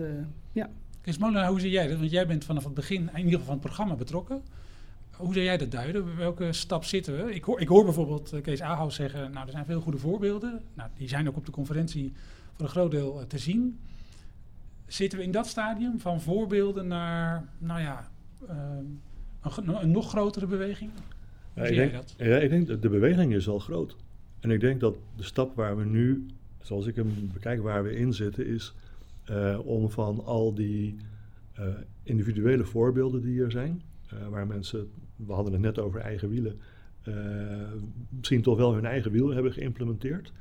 [0.51, 0.69] ja.
[1.01, 1.99] Kees Molenaar, hoe zie jij dat?
[1.99, 4.41] Want jij bent vanaf het begin, in ieder geval van het programma betrokken.
[5.17, 6.17] Hoe zou jij dat duiden?
[6.17, 7.33] Welke stap zitten we?
[7.33, 10.61] Ik hoor, ik hoor bijvoorbeeld Kees Ahaus zeggen, nou er zijn veel goede voorbeelden.
[10.73, 12.13] Nou, die zijn ook op de conferentie
[12.53, 13.79] voor een groot deel uh, te zien.
[14.87, 18.09] Zitten we in dat stadium van voorbeelden naar, nou ja,
[18.49, 18.55] uh,
[19.41, 20.91] een, een, nog grotere beweging?
[21.53, 22.13] Ja, ik denk, dat?
[22.17, 23.95] Ja, ik denk dat de beweging is al groot.
[24.39, 26.25] En ik denk dat de stap waar we nu,
[26.61, 28.73] zoals ik hem bekijk, waar we in zitten, is
[29.29, 30.95] uh, om van al die
[31.59, 31.65] uh,
[32.03, 33.81] individuele voorbeelden die er zijn,
[34.13, 36.59] uh, waar mensen, we hadden het net over eigen wielen,
[37.03, 37.15] uh,
[38.09, 40.31] misschien toch wel hun eigen wiel hebben geïmplementeerd.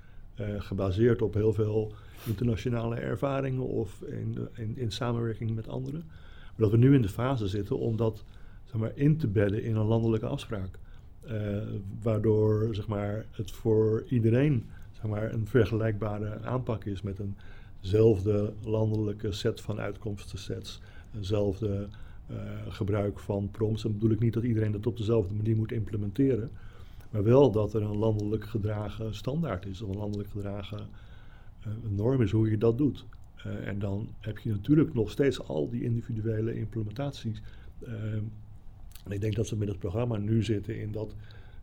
[0.41, 1.93] Uh, gebaseerd op heel veel
[2.27, 6.03] internationale ervaringen of in, in, in, samenwerking met anderen.
[6.07, 8.25] Maar dat we nu in de fase zitten om dat
[8.65, 10.79] zeg maar, in te bedden in een landelijke afspraak.
[12.03, 14.65] waardoor zeg maar, het voor iedereen
[15.01, 17.21] zeg maar, een vergelijkbare aanpak is met
[17.83, 20.81] eenzelfde landelijke set van uitkomstensets,
[21.17, 21.89] eenzelfde
[22.69, 23.83] gebruik van prompts.
[23.83, 26.51] Dan bedoel ik niet dat iedereen dat op dezelfde manier moet implementeren.
[27.11, 30.89] Maar wel dat er een landelijk gedragen standaard is, of een landelijk gedragen
[31.67, 33.07] uh, norm is hoe je dat doet.
[33.47, 37.43] Uh, en dan heb je natuurlijk nog steeds al die individuele implementaties.
[39.05, 41.15] en ik denk dat we met het programma nu zitten in dat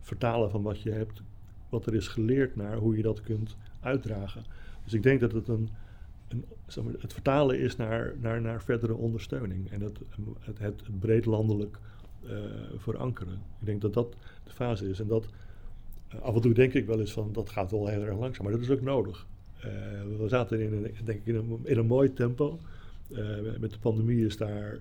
[0.02, 1.22] vertalen van wat je hebt,
[1.70, 4.44] wat er is geleerd naar hoe je dat kunt uitdragen.
[4.84, 5.70] Dus ik denk dat het een,
[7.00, 10.00] het vertalen is naar, naar, naar verdere ondersteuning en het,
[10.40, 11.80] het, het breed landelijk
[12.24, 12.32] uh,
[12.76, 13.34] verankeren.
[13.34, 15.00] Ik denk dat dat de fase is.
[15.00, 15.28] En dat
[16.16, 18.44] uh, af en toe denk ik wel eens van dat gaat wel heel erg langzaam,
[18.44, 19.28] maar dat is ook nodig.
[19.58, 19.64] Uh,
[20.18, 22.60] we zaten in een, denk ik in een, in een mooi tempo.
[23.60, 24.80] met de pandemie is daar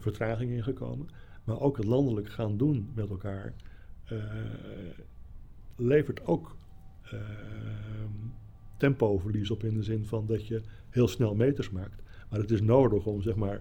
[0.00, 1.08] vertraging in gekomen.
[1.44, 3.54] Maar ook het landelijk gaan doen met elkaar
[5.76, 6.56] levert ook
[8.76, 12.02] tempoverlies op in de zin van dat je heel snel meters maakt.
[12.28, 13.58] Maar het is nodig om zeg maar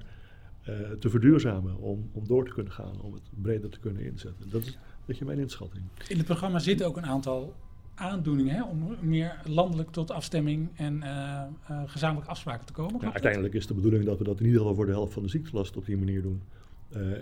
[0.70, 4.50] uh, te verduurzamen, om, om door te kunnen gaan, om het breder te kunnen inzetten.
[4.50, 5.84] Dat is een beetje mijn inschatting.
[6.08, 7.56] In het programma zitten ook een aantal
[7.96, 13.02] aandoeningen hè, om meer landelijk tot afstemming en uh, uh, gezamenlijke afspraken te komen.
[13.02, 15.24] Ja, uiteindelijk is de bedoeling dat we dat in ieder geval voor de helft van
[15.24, 16.42] de ziektelast op die manier doen.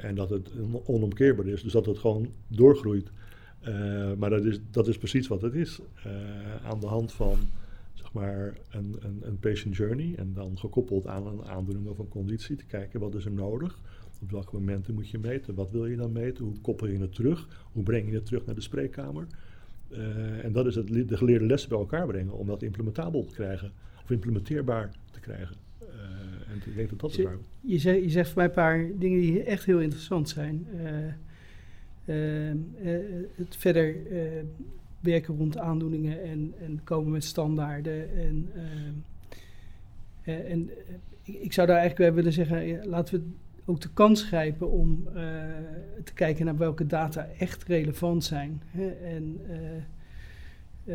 [0.01, 0.51] en dat het
[0.85, 3.11] onomkeerbaar is, dus dat het gewoon doorgroeit.
[4.17, 5.79] maar dat is, dat is precies wat het is.
[6.63, 7.37] aan de hand van
[8.13, 12.07] zeg maar een, een, een, patient journey en dan gekoppeld aan een aandoening of een
[12.07, 13.79] conditie te kijken wat is er nodig.
[14.21, 15.55] Op welke momenten moet je meten?
[15.55, 16.45] Wat wil je dan meten?
[16.45, 17.47] Hoe koppel je het terug?
[17.71, 19.27] Hoe breng je het terug naar de spreekkamer?
[19.91, 23.33] Uh, en dat is het, de geleerde lessen bij elkaar brengen om dat implementabel te
[23.33, 23.71] krijgen
[24.03, 25.55] of implementeerbaar te krijgen.
[25.81, 25.87] Uh,
[26.51, 27.37] en ik denk dat dat je, waar.
[27.61, 30.67] Je, zegt, je zegt voor mij een paar dingen die echt heel interessant zijn.
[30.75, 30.87] Uh,
[32.05, 32.93] Ehm, eh,
[33.35, 34.43] het verder eh,
[35.01, 38.17] werken rond aandoeningen en, en komen met standaarden.
[38.17, 38.93] En, ehm,
[40.23, 43.25] eh, en eh, ik, zou daar eigenlijk bij willen zeggen, laten we
[43.65, 45.13] ook de kans grijpen om eh,
[46.03, 48.61] te kijken naar welke data echt relevant zijn.
[48.65, 48.89] Hè?
[48.89, 49.57] En eh,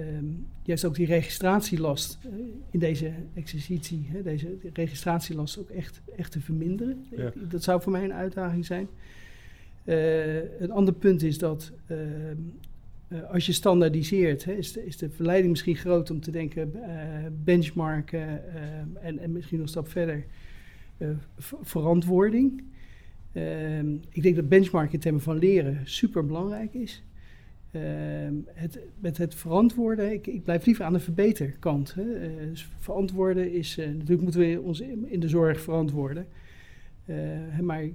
[0.00, 0.24] ehm,
[0.62, 2.30] juist ook die registratielast eh,
[2.70, 7.04] in deze exercitie, hè, deze registratielast ook echt, echt te verminderen.
[7.16, 7.26] Ja.
[7.26, 8.88] Ik- Dat zou voor mij een uitdaging zijn.
[9.84, 11.72] Eh, een ander punt is dat
[13.08, 16.74] eh, als je standaardiseert, hè, is, de, is de verleiding misschien groot om te denken
[16.74, 20.24] eh, benchmarken ehm, en, en misschien nog een stap verder
[20.98, 21.08] eh,
[21.62, 22.64] verantwoording.
[23.32, 27.02] Ehm, ik denk dat benchmarken in termen van leren super belangrijk is.
[27.70, 31.94] Ehm, het, met het verantwoorden, ik, ik blijf liever aan de verbeterkant.
[31.94, 32.14] Hè.
[32.14, 36.26] Eh, dus verantwoorden is, eh, natuurlijk moeten we ons in, in de zorg verantwoorden.
[37.04, 37.88] Eh, maar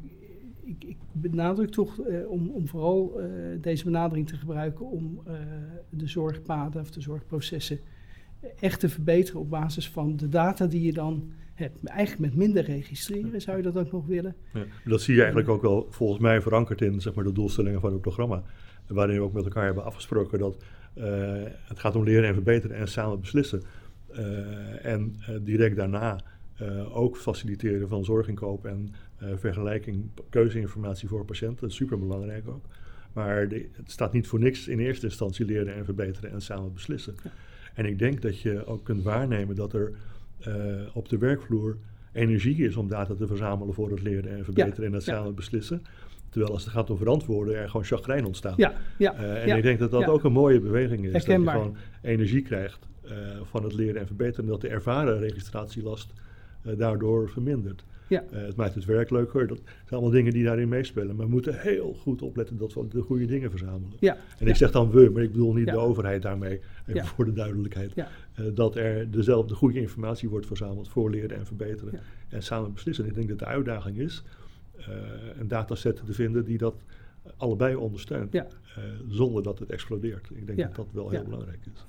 [0.63, 3.27] ik, ik benadruk toch eh, om, om vooral eh,
[3.61, 5.33] deze benadering te gebruiken om eh,
[5.89, 7.79] de zorgpaden of de zorgprocessen
[8.59, 11.85] echt te verbeteren op basis van de data die je dan hebt.
[11.85, 14.35] Eigenlijk met minder registreren zou je dat ook nog willen.
[14.53, 17.81] Ja, dat zie je eigenlijk ook wel volgens mij verankerd in zeg maar, de doelstellingen
[17.81, 18.43] van het programma.
[18.87, 20.63] Waarin we ook met elkaar hebben afgesproken dat
[21.67, 23.61] het gaat om leren en verbeteren en samen beslissen.
[24.81, 26.19] En direct daarna
[26.91, 28.93] ook faciliteren van zorginkoop en
[29.35, 31.59] vergelijking, keuzeinformatie voor patiënten.
[31.61, 32.65] Dat is super belangrijk ook.
[33.13, 36.73] Maar de- het staat niet voor niks in eerste instantie leren en verbeteren en samen
[36.73, 37.15] beslissen.
[37.23, 37.31] Ja.
[37.73, 39.91] En ik denk dat je ook kunt waarnemen dat er
[40.39, 40.53] eh,
[40.93, 41.77] op de werkvloer
[42.13, 45.15] energie is om data te verzamelen voor het leren en verbeteren en het ja.
[45.15, 45.81] samen beslissen.
[46.29, 48.57] Terwijl als het gaat om verantwoorden, er gewoon chagrijn ontstaat.
[48.57, 51.11] Ja, ja, Eh, en ja, ik denk dat dat ook een mooie beweging is.
[51.11, 51.53] Herkenbaar.
[51.55, 53.11] Dat je gewoon energie krijgt eh,
[53.43, 54.45] van het leren en verbeteren.
[54.45, 56.13] En dat de ervaren registratielast
[56.63, 57.83] eh, daardoor vermindert.
[58.11, 58.23] Ja.
[58.31, 59.47] Eh, het maakt het werk leuker.
[59.47, 61.15] Dat zijn allemaal dingen die daarin meespelen.
[61.15, 63.93] Maar we moeten heel goed opletten dat we de goede dingen verzamelen.
[63.99, 66.59] ja, En ik zeg dan we, maar ik bedoel niet de overheid daarmee.
[66.87, 67.93] Even voor de duidelijkheid.
[67.93, 68.05] Eh,
[68.53, 71.99] dat er dezelfde goede informatie wordt verzameld voor leren en verbeteren.
[72.29, 73.05] En samen beslissen.
[73.05, 74.23] Ik denk dat de uitdaging is
[74.77, 74.85] eh,
[75.39, 76.75] een dataset te vinden die dat
[77.37, 78.33] allebei ondersteunt.
[78.33, 78.47] Ja.
[79.09, 80.29] zonder dat het explodeert.
[80.33, 80.65] Ik denk Ja.
[80.67, 81.25] dat dat wel heel Ja.
[81.25, 81.83] belangrijk is.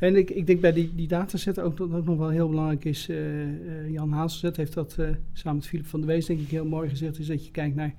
[0.00, 2.84] En ik, ik denk bij die, die dataset ook dat ook nog wel heel belangrijk
[2.84, 3.08] is.
[3.08, 6.64] eh, Jan Hazelzet heeft dat eh, samen met Philip van der Wees denk ik heel
[6.64, 7.18] mooi gezegd.
[7.18, 7.94] Is dat je kijkt naar,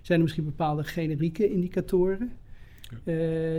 [0.00, 2.32] zijn er misschien bepaalde generieke indicatoren?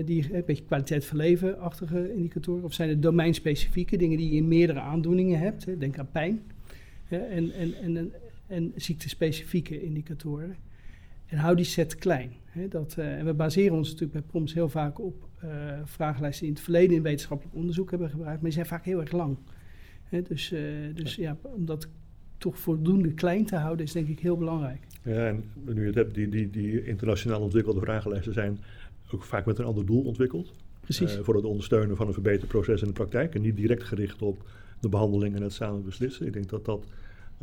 [0.05, 2.63] die een beetje kwaliteit van leven-achtige indicatoren.
[2.63, 5.65] Of zijn het domeinspecifieke dingen die je in meerdere aandoeningen hebt?
[5.65, 5.77] Hè?
[5.77, 6.41] Denk aan pijn.
[7.07, 8.11] en, en, en,
[8.47, 10.55] en, ziektespecifieke indicatoren.
[11.25, 12.31] En hou die set klein.
[12.45, 12.67] Hè?
[12.67, 15.29] Dat, en we baseren ons natuurlijk bij PROMS heel vaak op
[15.85, 18.35] vragenlijsten die in het verleden in wetenschappelijk onderzoek hebben gebruikt.
[18.35, 19.37] Maar die zijn vaak heel erg lang.
[20.19, 20.61] Dus, eh,
[20.93, 21.37] dus ja.
[21.41, 21.87] om dat
[22.37, 24.87] toch voldoende klein te houden is denk ik heel belangrijk.
[25.03, 28.59] Ja, en nu je het hebt, die, die, die internationaal ontwikkelde vragenlijsten zijn
[29.11, 30.51] ook vaak met een ander doel ontwikkeld.
[30.79, 31.17] Precies.
[31.17, 33.35] Eh, voor het ondersteunen van een verbeterproces in de praktijk.
[33.35, 36.25] En niet direct gericht op de behandeling en het samen beslissen.
[36.25, 36.91] Ik denk dat dat eh,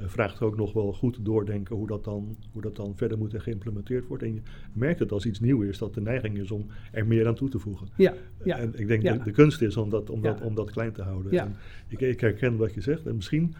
[0.06, 3.40] vraagt ook nog wel goed doordenken hoe dat, dan, hoe dat dan verder moet en
[3.40, 4.22] geïmplementeerd wordt.
[4.22, 4.40] En je
[4.72, 7.48] merkt het als iets nieuw is, dat de neiging is om er meer aan toe
[7.48, 7.88] te voegen.
[7.96, 8.58] ja, ja.
[8.58, 9.12] En ik denk ja.
[9.14, 11.32] dat de kunst is om dat, om dat, om dat klein te houden.
[11.32, 11.44] Ja.
[11.44, 11.56] En
[11.88, 13.06] ik, ik herken wat je zegt.
[13.06, 13.54] En misschien,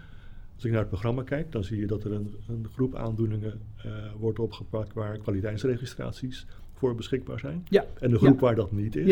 [0.55, 3.61] als ik naar het programma kijk, dan zie je dat er een, een groep aandoeningen
[3.76, 7.66] eh, wordt opgepakt waar kwaliteitsregistraties voor beschikbaar zijn.
[7.68, 7.84] ja.
[8.01, 8.41] En de groep Ja.
[8.41, 9.07] waar dat niet is.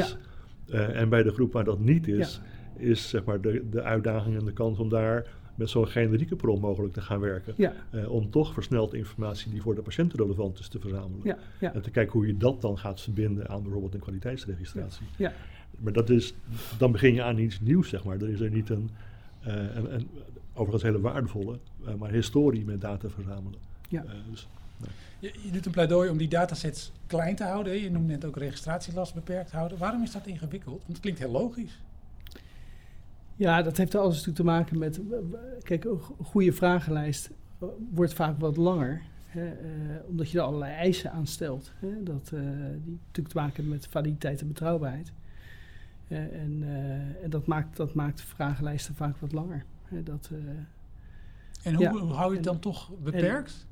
[0.66, 0.78] Ja.
[0.88, 2.40] eh, en bij de groep waar dat niet is,
[2.76, 6.60] is zeg maar de, de uitdaging en de kans om daar met zo'n generieke bron
[6.60, 7.54] mogelijk te gaan werken.
[7.56, 11.20] Ja, Eh, om toch versneld informatie die voor de patiënt relevant is te verzamelen.
[11.24, 11.74] ja, ja.
[11.74, 15.06] En te kijken hoe je dat dan gaat verbinden aan bijvoorbeeld een kwaliteitsregistratie.
[15.16, 15.32] ja.
[15.78, 16.34] Maar dat is,
[16.78, 18.16] dan begin je aan iets nieuws, zeg maar.
[18.20, 18.90] Er is er niet een,
[19.42, 20.08] eh, een, een
[20.52, 23.58] overigens hele waardevolle, eh, maar historie met data verzamelen.
[23.88, 24.04] Ja.
[24.30, 24.48] Dus,
[25.18, 27.72] Je, je doet een pleidooi om die datasets klein te houden.
[27.72, 27.78] hè.
[27.78, 29.78] Je noemt net ook registratielast beperkt houden.
[29.78, 30.76] Waarom is dat ingewikkeld?
[30.78, 31.80] Want het klinkt heel logisch.
[33.36, 35.00] Ja, dat heeft alles natuurlijk te maken met.
[35.62, 37.30] Kijk, een go- goede vragenlijst
[37.60, 39.02] eh, wordt vaak wat langer.
[39.26, 39.58] Hè, eh,
[40.08, 41.72] omdat je er allerlei eisen aan stelt.
[41.78, 42.40] Hè, dat, eh,
[42.84, 45.12] die natuurlijk te maken hebben met validiteit en betrouwbaarheid.
[46.08, 46.62] En
[47.22, 49.64] en dat, maakt, dat maakt vragenlijsten vaak wat langer.
[49.84, 50.30] Hè, dat,
[51.62, 51.90] En hoe, Ja.
[51.90, 53.66] hoe hou je het dan En- toch beperkt?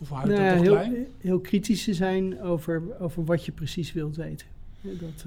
[0.00, 1.06] Of hou je nou het dan toch heel, klein?
[1.20, 4.46] heel kritisch te zijn over, over wat je precies wilt weten.
[4.80, 5.24] Dat,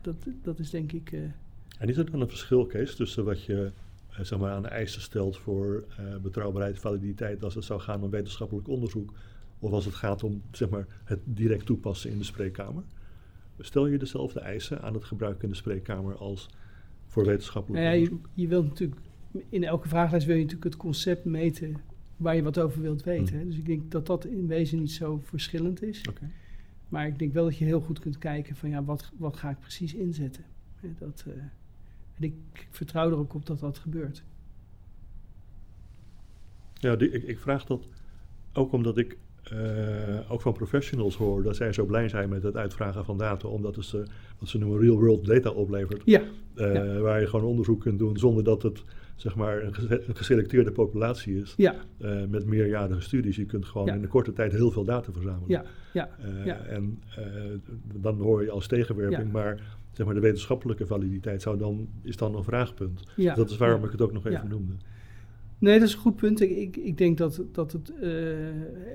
[0.00, 1.12] dat, dat is denk ik.
[1.78, 3.72] En is er dan een verschil, Kees, tussen wat je
[4.10, 8.02] eh, zeg maar aan de eisen stelt voor eh, betrouwbaarheid, validiteit, als het zou gaan
[8.02, 9.12] om wetenschappelijk onderzoek,
[9.58, 12.82] of als het gaat om zeg maar, het direct toepassen in de spreekkamer?
[13.58, 16.48] Stel je dezelfde eisen aan het gebruik in de spreekkamer als
[17.06, 18.28] voor wetenschappelijk Nou ja, je, onderzoek?
[18.34, 19.00] je wilt natuurlijk,
[19.48, 21.76] in elke vragenlijst wil je natuurlijk het concept meten
[22.16, 23.38] waar je wat over wilt weten.
[23.38, 23.48] Hmm.
[23.48, 26.04] Dus ik denk dat dat in wezen niet zo verschillend is.
[26.88, 29.50] Maar ik denk wel dat je heel goed kunt kijken van ja, wat, wat ga
[29.50, 30.44] ik precies inzetten.
[30.98, 31.32] Dat, eh,
[32.16, 34.24] en ik, ik vertrouw er ook op dat dat gebeurt.
[36.74, 37.88] Ja, die, ik, ik vraag dat
[38.52, 42.56] ook omdat ik eh, ook van professionals hoor dat zij zo blij zijn met het
[42.56, 44.06] uitvragen van data, omdat het ze,
[44.38, 46.02] wat ze noemen real world data oplevert.
[46.04, 46.22] Ja,
[46.54, 46.98] Eh, ja.
[46.98, 48.84] Waar je gewoon onderzoek kunt doen zonder dat het
[49.16, 51.54] zeg maar een, gese- een geselecteerde populatie is.
[51.56, 53.36] ja, eh, met meerjarige studies.
[53.36, 53.94] Je kunt gewoon Ja.
[53.94, 55.48] in een korte tijd heel veel data verzamelen.
[55.48, 56.56] ja, ja, Eh, ja.
[56.64, 57.24] En eh,
[57.94, 62.36] dan hoor je als tegenwerping, maar zeg maar de wetenschappelijke validiteit zou dan, is dan
[62.36, 63.02] een vraagpunt.
[63.16, 63.34] ja.
[63.34, 64.48] dat is waarom ik het ook nog even Ja.
[64.48, 64.72] noemde.
[65.58, 66.40] Nee, dat is een goed punt.
[66.40, 67.92] Ik, ik, ik denk dat, dat het.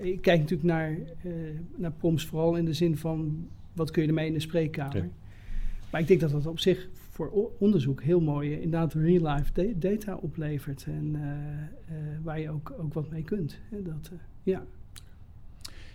[0.02, 0.98] ik kijk natuurlijk naar,
[1.78, 5.10] naar prompts vooral in de zin van wat kun je ermee in de spreekkamer.
[5.92, 6.88] Maar ik denk dat dat op zich
[7.30, 10.84] voor onderzoek heel mooi eh, inderdaad real-life da- data oplevert.
[10.86, 13.58] En eh, eh, waar je ook, ook wat mee kunt.
[13.70, 14.12] Dat,
[14.44, 14.64] ja.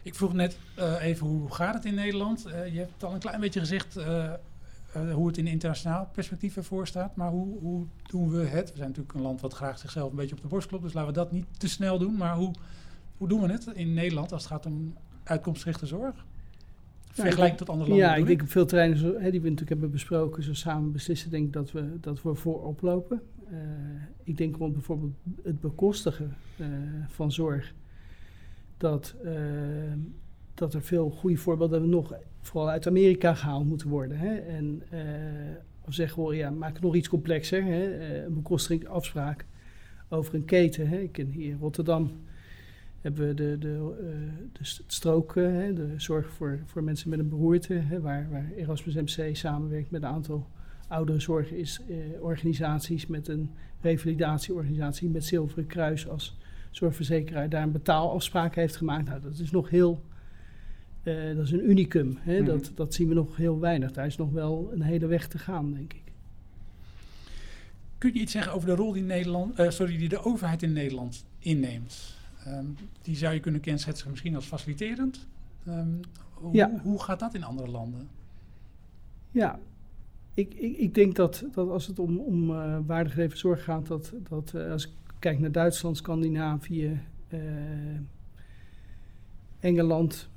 [0.03, 0.59] Ik vroeg net
[1.01, 2.43] even hoe gaat het in Nederland?
[2.73, 3.95] Je hebt al een klein beetje gezegd
[5.15, 7.17] hoe het in internationaal perspectief ervoor staat.
[7.17, 8.71] Maar hoe, hoe doen we het?
[8.71, 10.83] We zijn natuurlijk een land wat graag zichzelf een beetje op de borst klopt.
[10.83, 12.17] Dus laten we dat niet te snel doen.
[12.17, 12.55] Maar hoe,
[13.17, 16.25] hoe doen we het in Nederland als het gaat om uitkomstgerichte zorg?
[17.23, 19.69] Vergelijking tot andere landen Ja, ik denk op veel terreinen zo, hè, die we natuurlijk
[19.69, 23.23] hebben besproken, zo samen beslissen, denk ik dat we, dat we voorop lopen.
[23.51, 23.59] Eh,
[24.23, 25.13] ik denk rond bijvoorbeeld
[25.43, 26.67] het bekostigen eh,
[27.09, 27.75] van zorg,
[28.77, 29.33] dat, eh,
[30.55, 34.19] dat er veel goede voorbeelden nog vooral uit Amerika gehaald moeten worden.
[34.19, 34.35] Hè?
[34.37, 34.83] En
[35.81, 38.25] of zeggen we, ja, maak het nog iets complexer, hè?
[38.25, 39.47] Een bekostigingsafspraak
[40.09, 40.89] over een keten.
[40.89, 40.99] Hè?
[40.99, 42.11] Ik ken hier in Rotterdam
[43.07, 44.07] hebben we de, de, eh,
[44.53, 48.29] de st- strook, eh, hè, de zorg voor, voor mensen met een beroerte, hè, waar,
[48.31, 50.47] waar Erasmus MC samenwerkt met een aantal
[50.89, 53.51] ouderenzorgorganisaties, met een
[53.81, 56.37] revalidatieorganisatie, met Zilveren Kruis als
[56.71, 59.09] zorgverzekeraar, daar een betaalafspraak heeft gemaakt.
[59.09, 60.03] Nou, dat is nog heel,
[61.03, 62.19] eh, dat is een unicum.
[62.21, 62.45] Hè, Mhm.
[62.47, 63.93] dat, dat zien we nog heel weinig.
[63.93, 66.03] Daar is nog wel een hele weg te gaan, denk ik.
[67.99, 70.73] Kun je iets zeggen over de rol die, Nederland, eh, sorry, die de overheid in
[70.73, 72.16] Nederland inneemt?
[72.47, 72.65] Ehm,
[73.03, 75.27] die zou je kunnen kenschetsen misschien als faciliterend.
[75.67, 75.89] Ehm,
[76.35, 76.81] hoe, Ja.
[76.83, 78.09] hoe gaat dat in andere landen?
[79.31, 79.59] Ja,
[80.35, 84.13] ik, ik, ik denk dat, dat als het om, om eh waardegedreven zorg gaat, dat,
[84.29, 87.41] dat eh, als ik kijk naar Duitsland, Scandinavië, eh,
[89.61, 90.29] Engeland,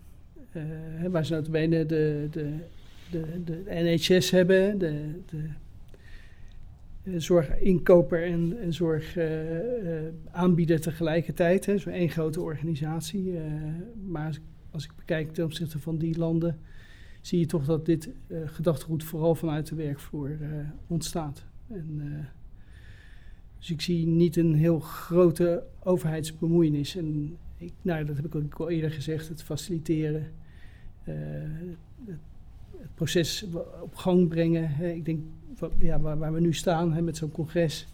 [1.09, 2.55] waar ze notabene de, de,
[3.11, 5.49] de, de NHS hebben, de, de,
[7.17, 11.65] zorginkoper en, en zorgaanbieder tegelijkertijd.
[11.65, 13.37] hè, Zo'n één grote organisatie.
[13.37, 13.43] eh,
[14.07, 14.37] maar
[14.71, 16.59] als ik, bekijk ten opzichte van die landen,
[17.21, 20.49] zie je toch dat dit eh, gedachtegoed vooral vanuit de werkvloer eh,
[20.87, 21.45] ontstaat.
[21.67, 22.25] En, eh,
[23.57, 26.95] dus ik zie niet een heel grote overheidsbemoeienis.
[26.95, 30.27] En ik, nou, dat heb ik ook al eerder gezegd, het faciliteren,
[31.03, 31.13] eh,
[32.05, 32.17] het,
[32.81, 33.45] het proces
[33.81, 34.69] op gang brengen.
[34.69, 34.89] Hè.
[34.91, 35.19] Ik denk
[35.79, 37.87] ja, waar, waar we nu staan hè, met zo'n congres.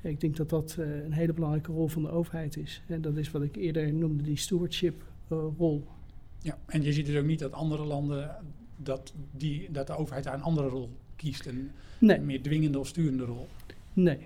[0.00, 2.82] Ik denk dat dat eh, een hele belangrijke rol van de overheid is.
[2.86, 5.84] En dat is wat ik eerder noemde, die stewardship eh, rol.
[6.42, 8.36] Ja, en je ziet dus ook niet dat andere landen,
[8.76, 11.46] dat, die, dat de overheid daar een andere rol kiest.
[11.46, 13.46] Een, Nee, een meer dwingende of sturende rol.
[13.92, 14.18] nee.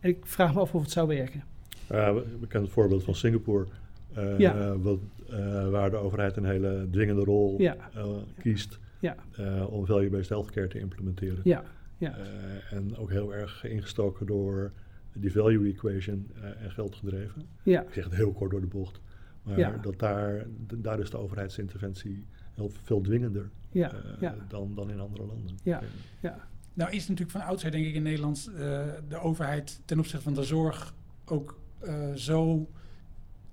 [0.00, 1.44] En ik vraag me af of het zou werken.
[1.88, 3.66] Ja, we kennen het voorbeeld van Singapore,
[4.14, 4.76] eh, Ja.
[4.78, 4.98] wat,
[5.30, 7.76] eh, waar de overheid een hele dwingende rol Ja.
[7.94, 8.04] eh,
[8.38, 9.16] kiest Ja.
[9.36, 11.40] eh, om value-based healthcare te implementeren.
[11.44, 11.64] Ja,
[11.98, 12.16] ja.
[12.16, 14.72] Eh, en ook heel erg ingestoken door
[15.12, 17.42] die value equation eh, en geld gedreven.
[17.62, 17.82] ja.
[17.82, 19.00] Ik zeg het heel kort door de bocht.
[19.42, 19.76] Maar Ja.
[19.82, 25.00] dat daar, daar is de overheidsinterventie heel veel dwingender Ja, eh, ja, dan, dan in
[25.00, 25.56] andere landen.
[25.62, 25.80] Ja.
[26.20, 26.48] ja.
[26.74, 30.34] Nou is natuurlijk van oudsher denk ik in Nederland eh, de overheid ten opzichte van
[30.34, 30.94] de zorg
[31.24, 32.68] ook eh, zo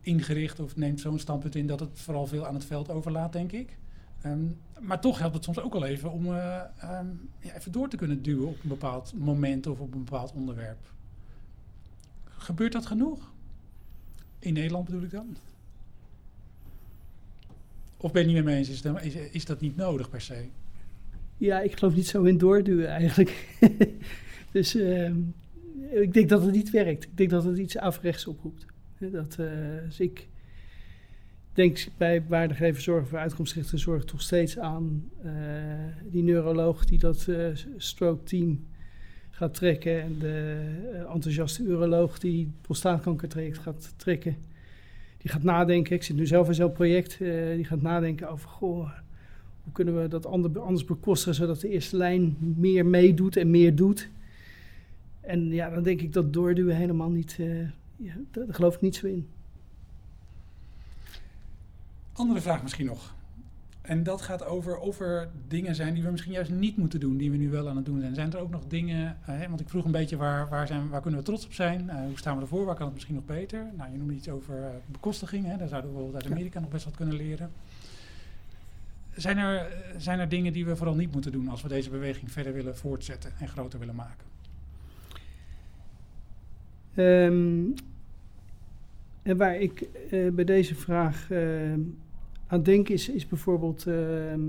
[0.02, 3.52] ingericht of neemt zo'n standpunt in dat het vooral veel aan het veld overlaat, denk
[3.52, 3.78] ik.
[4.24, 4.45] Ehm,
[4.80, 7.07] maar toch helpt het soms ook wel even om eh, ehm,
[7.39, 10.91] ja, even door te kunnen duwen op een bepaald moment of op een bepaald onderwerp.
[12.38, 13.32] Gebeurt dat genoeg?
[14.39, 15.38] In Nederland bedoel ik dan?
[17.97, 18.69] Of ben je niet mee eens?
[18.69, 20.45] Is, dat- is, dat niet nodig per se?
[21.38, 23.57] Ja, ik geloof niet zo in doorduwen eigenlijk.
[24.51, 25.15] dus ehm,
[25.91, 27.03] ik denk dat het niet werkt.
[27.03, 28.65] Ik denk dat het iets averechts oproept.
[28.97, 30.28] Dat, dus ik
[31.54, 35.32] denk bij waardegedreven zorg voor uitkomstgerichte zorg toch steeds aan eh,
[36.04, 37.45] die neuroloog die dat eh,
[37.78, 38.66] stroke team
[39.30, 40.01] gaat trekken.
[40.01, 40.62] En de
[40.93, 44.38] eh, enthousiaste uroloog die prostaatkankertraject gaat trekken.
[45.18, 47.18] Die gaat nadenken, ik zit nu zelf in zo'n project,
[47.56, 48.91] die gaat nadenken over, goh,
[49.64, 53.76] hoe kunnen we dat ander- anders bekostigen zodat de eerste lijn meer meedoet en meer
[53.76, 54.10] doet.
[55.22, 57.39] En ja, dan denk ik dat doorduwen helemaal niet,
[57.95, 59.28] ja, daar geloof ik niet zo in.
[62.14, 63.14] Andere vraag misschien nog.
[63.84, 67.18] En dat gaat over of er dingen zijn die we misschien juist niet moeten doen,
[67.18, 68.16] die we nu wel aan het doen zijn.
[68.16, 71.01] Zijn er ook nog dingen, uh, want ik vroeg een beetje waar, waar, zijn, waar
[71.01, 71.86] kunnen we trots op zijn?
[71.86, 72.66] Uh, hoe staan we ervoor?
[72.66, 73.66] Waar kan het misschien nog beter?
[73.78, 75.57] Nou, je noemde iets over uh, bekostiging, hè?
[75.57, 77.51] daar zouden we bijvoorbeeld uit Amerika nog best wat kunnen leren.
[79.16, 82.32] Zijn er, zijn er dingen die we vooral niet moeten doen als we deze beweging
[82.32, 84.26] verder willen voortzetten en groter willen maken?
[86.95, 87.74] Um,
[89.22, 89.88] en waar ik
[90.34, 91.28] bij deze vraag
[92.54, 94.39] aan denken is, is bijvoorbeeld, uh, uh,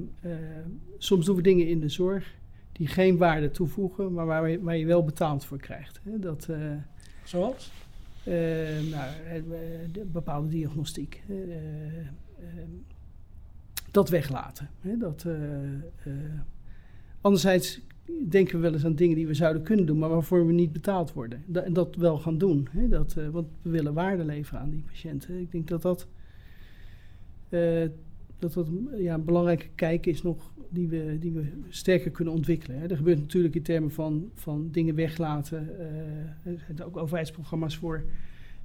[0.99, 2.35] soms doen we dingen in de zorg
[2.73, 6.01] die geen waarde toevoegen, maar waar, je, waar je wel betaald voor krijgt.
[6.03, 6.19] Hè?
[6.19, 6.57] Dat, uh,
[7.25, 7.73] Zoals?
[8.91, 9.43] nou,
[10.07, 11.23] bepaalde diagnostiek.
[13.91, 14.71] dat weglaten.
[14.81, 14.97] Hè?
[14.97, 15.27] Dat,
[17.21, 17.81] anderzijds
[18.29, 20.73] denken we wel eens aan dingen die we zouden kunnen doen, maar waarvoor we niet
[20.73, 21.45] betaald worden.
[21.53, 22.69] en dat wel gaan doen.
[22.71, 22.89] Hè?
[22.89, 25.41] Dat, want we willen waarde leveren aan die patiënten.
[25.41, 26.07] Ik denk dat dat
[28.39, 32.79] dat dat ja, een belangrijke kijk is nog die we, die we sterker kunnen ontwikkelen.
[32.79, 32.87] Hè.
[32.87, 35.71] Er gebeurt natuurlijk in termen van, van dingen weglaten.
[35.79, 38.05] Uh, er zijn ook overheidsprogramma's voor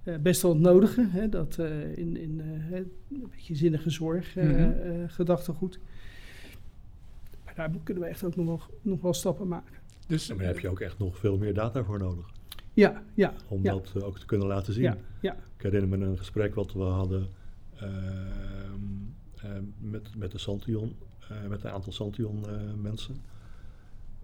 [0.04, 1.08] uh, best wel het nodige.
[1.10, 1.58] Hè, dat
[1.96, 4.74] in, in een beetje zinnige zorg, mm -hmm.
[5.08, 5.80] gedachtegoed.
[7.46, 9.76] Maar daar kunnen we echt ook nog wel, nog wel stappen maken.
[10.08, 12.32] Dus maar daar heb je ook echt nog veel meer data voor nodig.
[12.74, 13.34] Ja, ja.
[13.48, 13.72] Om ja.
[13.72, 14.84] dat ook te kunnen laten zien.
[14.84, 15.34] Ja, ja.
[15.58, 17.28] Ik herinner me een gesprek wat we hadden
[19.78, 20.96] met, met de Santion,
[21.30, 23.16] eh, met een aantal Santion eh, mensen.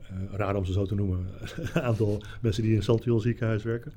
[0.01, 1.27] Eh, raar om ze zo te noemen,
[1.73, 3.93] een aantal mensen die in Santion ziekenhuis werken.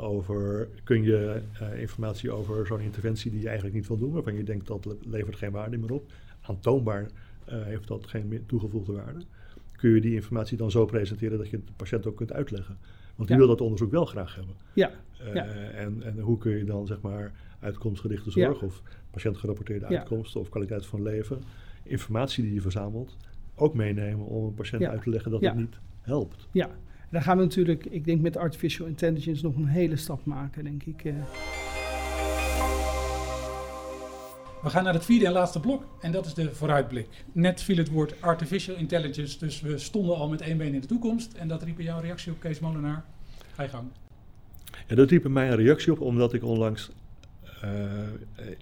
[0.00, 1.42] over, kun je
[1.76, 5.36] informatie over zo'n interventie die je eigenlijk niet wil doen, waarvan je denkt dat levert
[5.36, 7.06] geen waarde meer op, aantoonbaar
[7.44, 9.20] heeft dat geen toegevoegde waarde,
[9.76, 12.76] kun je die informatie dan zo presenteren dat je het de patiënt ook kunt uitleggen.
[13.16, 14.54] Want die wil dat onderzoek wel graag hebben.
[14.72, 14.90] Ja.
[15.34, 15.44] ja.
[15.44, 20.86] En, en hoe kun je dan zeg maar uitkomstgerichte zorg of patiëntgerapporteerde uitkomsten of kwaliteit
[20.86, 21.42] van leven,
[21.82, 23.16] informatie die je verzamelt,
[23.54, 26.48] ook meenemen om een patiënt uit te leggen dat het niet helpt.
[26.52, 26.70] Ja,
[27.10, 30.82] daar gaan we natuurlijk, ik denk met artificial intelligence nog een hele stap maken, denk
[30.82, 31.04] ik.
[31.04, 31.14] Eh.
[34.62, 37.08] We gaan naar het vierde en laatste blok en dat is de vooruitblik.
[37.32, 40.86] Net viel het woord artificial intelligence, dus we stonden al met één been in de
[40.86, 41.32] toekomst.
[41.32, 43.04] En dat riep in jouw reactie op Kees Molenaar.
[43.54, 43.88] Ga je gang.
[44.86, 46.90] Ja, dat riep in mij een reactie op omdat ik onlangs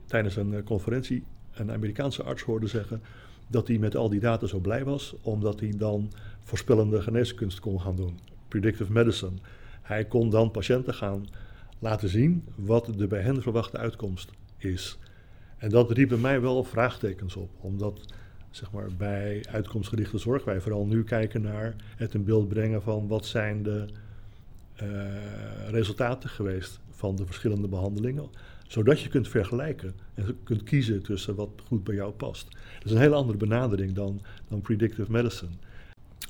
[0.07, 3.03] tijdens een eh, conferentie een Amerikaanse arts hoorde zeggen
[3.47, 7.81] dat hij met al die data zo blij was, omdat hij dan voorspellende geneeskunst kon
[7.81, 8.19] gaan doen,
[8.49, 9.37] predictive medicine.
[9.83, 11.27] Hij kon dan patiënten gaan
[11.79, 14.99] laten zien wat de bij hen verwachte uitkomst is.
[15.57, 18.13] En dat riep bij mij wel vraagtekens op, omdat
[18.51, 23.09] zeg maar, bij uitkomstgerichte zorg wij vooral nu kijken naar het in beeld brengen van
[23.09, 23.87] wat zijn de
[24.83, 28.29] uh, resultaten geweest van de verschillende behandelingen
[28.69, 32.49] zodat je kunt vergelijken en kunt kiezen tussen wat goed bij jou past.
[32.51, 35.51] Dat is een hele andere benadering dan, dan predictive medicine.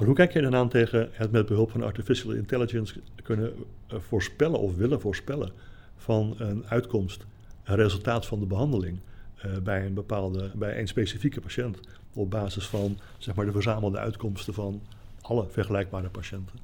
[0.05, 3.53] Hoe kijk jij dan aan tegen het met behulp van artificial intelligence kunnen
[3.87, 5.51] eh, voorspellen of willen voorspellen
[5.97, 7.25] van een uitkomst,
[7.65, 8.99] een resultaat van de behandeling
[9.47, 11.81] uh, bij een bepaalde, bij een specifieke patiënt
[12.13, 14.81] op basis van zeg maar, de verzamelde uitkomsten van
[15.21, 16.59] alle vergelijkbare patiënten?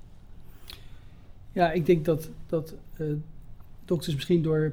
[1.52, 3.12] Ja, ik denk dat, dat uh,
[3.84, 4.72] dokters misschien door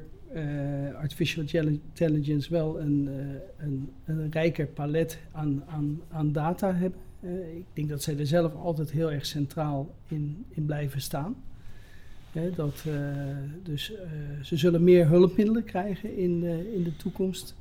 [1.00, 7.00] artificial intelligence wel een, uh, een, een, rijker palet aan, aan, aan data hebben.
[7.20, 11.36] Uh, ik denk dat zij er zelf altijd heel erg centraal in, in blijven staan.
[12.54, 12.84] dat,
[13.62, 13.92] dus
[14.42, 17.54] ze zullen meer hulpmiddelen krijgen in, in de toekomst.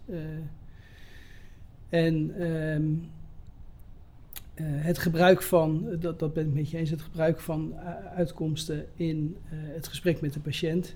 [1.89, 3.09] en um,
[4.63, 7.76] het gebruik van, dat, dat ben ik met je eens, het gebruik van
[8.15, 10.95] uitkomsten in het gesprek met de patiënt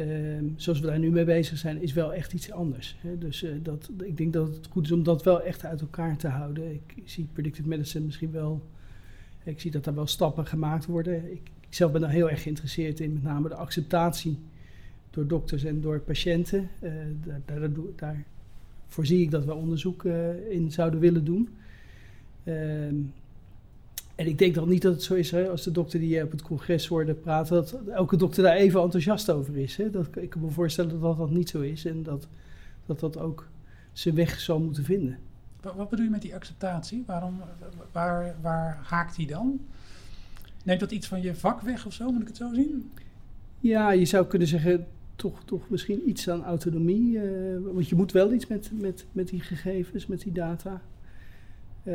[0.00, 2.96] Ehm, zoals we daar nu mee bezig zijn, is wel echt iets anders.
[3.00, 3.18] Hè?
[3.18, 6.16] Dus uh, dat, ik denk dat het goed is om dat wel echt uit elkaar
[6.16, 6.72] te houden.
[6.72, 8.62] Ik, zie predictive medicine misschien wel.
[9.44, 11.32] Ik zie dat er wel stappen gemaakt worden.
[11.32, 14.38] Ik, zelf ben daar heel erg geïnteresseerd in, met name de acceptatie
[15.10, 16.68] door dokters en door patiënten.
[16.82, 16.92] Uh,
[17.24, 18.24] daar, daar, daar,
[18.86, 21.48] voorzie ik dat we onderzoek uh, in zouden willen doen.
[22.44, 22.94] Ehm,
[24.20, 26.22] en ik denk dan niet dat het zo is, hè, als de dokter die je
[26.22, 29.76] op het congres hoorde praten, dat elke dokter daar even enthousiast over is.
[29.76, 29.90] Hè.
[29.90, 32.28] Dat, ik kan me voorstellen dat dat niet zo is en dat
[32.86, 33.48] dat, dat ook
[33.92, 35.18] zijn weg zal moeten vinden.
[35.60, 37.02] Wat, wat bedoel je met die acceptatie?
[37.06, 37.40] Waarom,
[37.92, 39.60] waar, waar haakt die dan?
[40.64, 42.10] Neemt dat iets van je vak weg of zo?
[42.10, 42.90] Moet ik het zo zien?
[43.60, 47.12] Ja, je zou kunnen zeggen, toch, toch misschien iets aan autonomie.
[47.12, 50.80] Uh, want je moet wel iets met, met, met die gegevens, met die data.
[51.84, 51.94] Uh,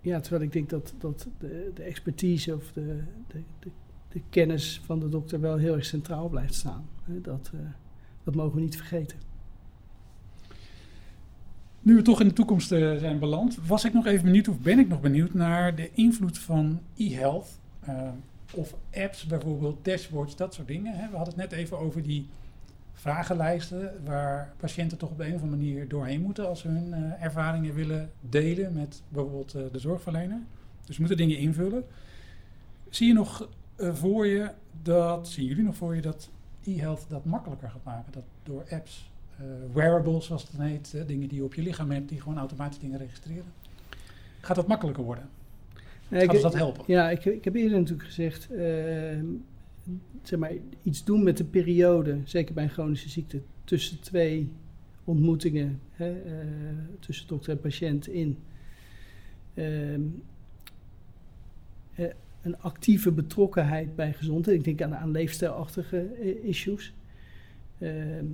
[0.00, 3.70] ja, terwijl ik denk dat, dat de, de expertise of de, de,
[4.08, 6.88] de, kennis van de dokter wel heel erg centraal blijft staan.
[7.06, 7.60] Dat, uh,
[8.24, 9.18] dat mogen we niet vergeten.
[11.80, 14.58] Nu we toch in de toekomst uh, zijn beland, was ik nog even benieuwd, of
[14.58, 17.60] ben ik nog benieuwd naar de invloed van e-health.
[17.88, 18.08] Uh,
[18.54, 20.92] of apps bijvoorbeeld, dashboards, dat soort dingen.
[20.92, 22.26] We hadden het net even over die
[22.98, 27.22] vragenlijsten waar patiënten toch op een of andere manier doorheen moeten als ze hun uh,
[27.22, 30.40] ervaringen willen delen met bijvoorbeeld de zorgverlener.
[30.84, 31.84] Dus moeten dingen invullen.
[32.88, 34.50] Zie je nog voor je
[34.82, 36.30] dat, zien jullie nog voor je dat
[36.64, 38.12] e-health dat makkelijker gaat maken?
[38.12, 39.10] Dat door apps
[39.72, 42.78] wearables, zoals het dan heet, dingen die je op je lichaam hebt, die gewoon automatisch
[42.78, 43.52] dingen registreren.
[44.40, 45.28] Gaat dat makkelijker worden?
[46.08, 46.84] Nee, Gaat ik, dat helpen?
[46.86, 48.58] Ja, ik, ik heb eerder natuurlijk gezegd, uh,
[50.22, 54.52] zeg maar, iets doen met de periode, zeker bij een chronische ziekte, tussen twee
[55.04, 56.14] ontmoetingen, hè,
[57.00, 58.38] tussen dokter en patiënt in.
[59.54, 60.00] Ehm,
[62.42, 64.56] een actieve betrokkenheid bij gezondheid.
[64.56, 66.06] Ik denk aan, aan leefstijlachtige
[66.42, 66.92] issues.
[67.78, 68.24] Ehm,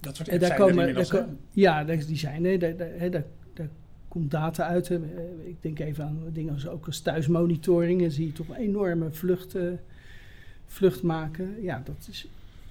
[0.00, 2.58] dat soort apps daar komen, daar Ja, die zijn er.
[2.58, 3.24] Daar, daar, daar,
[3.54, 3.68] daar,
[4.08, 4.90] komt data uit.
[5.44, 8.02] Ik denk even aan dingen als, ook als thuismonitoring.
[8.02, 9.72] En zie je toch een enorme vlucht, uh,
[10.66, 11.62] vlucht maken.
[11.62, 12.28] Ja, dat is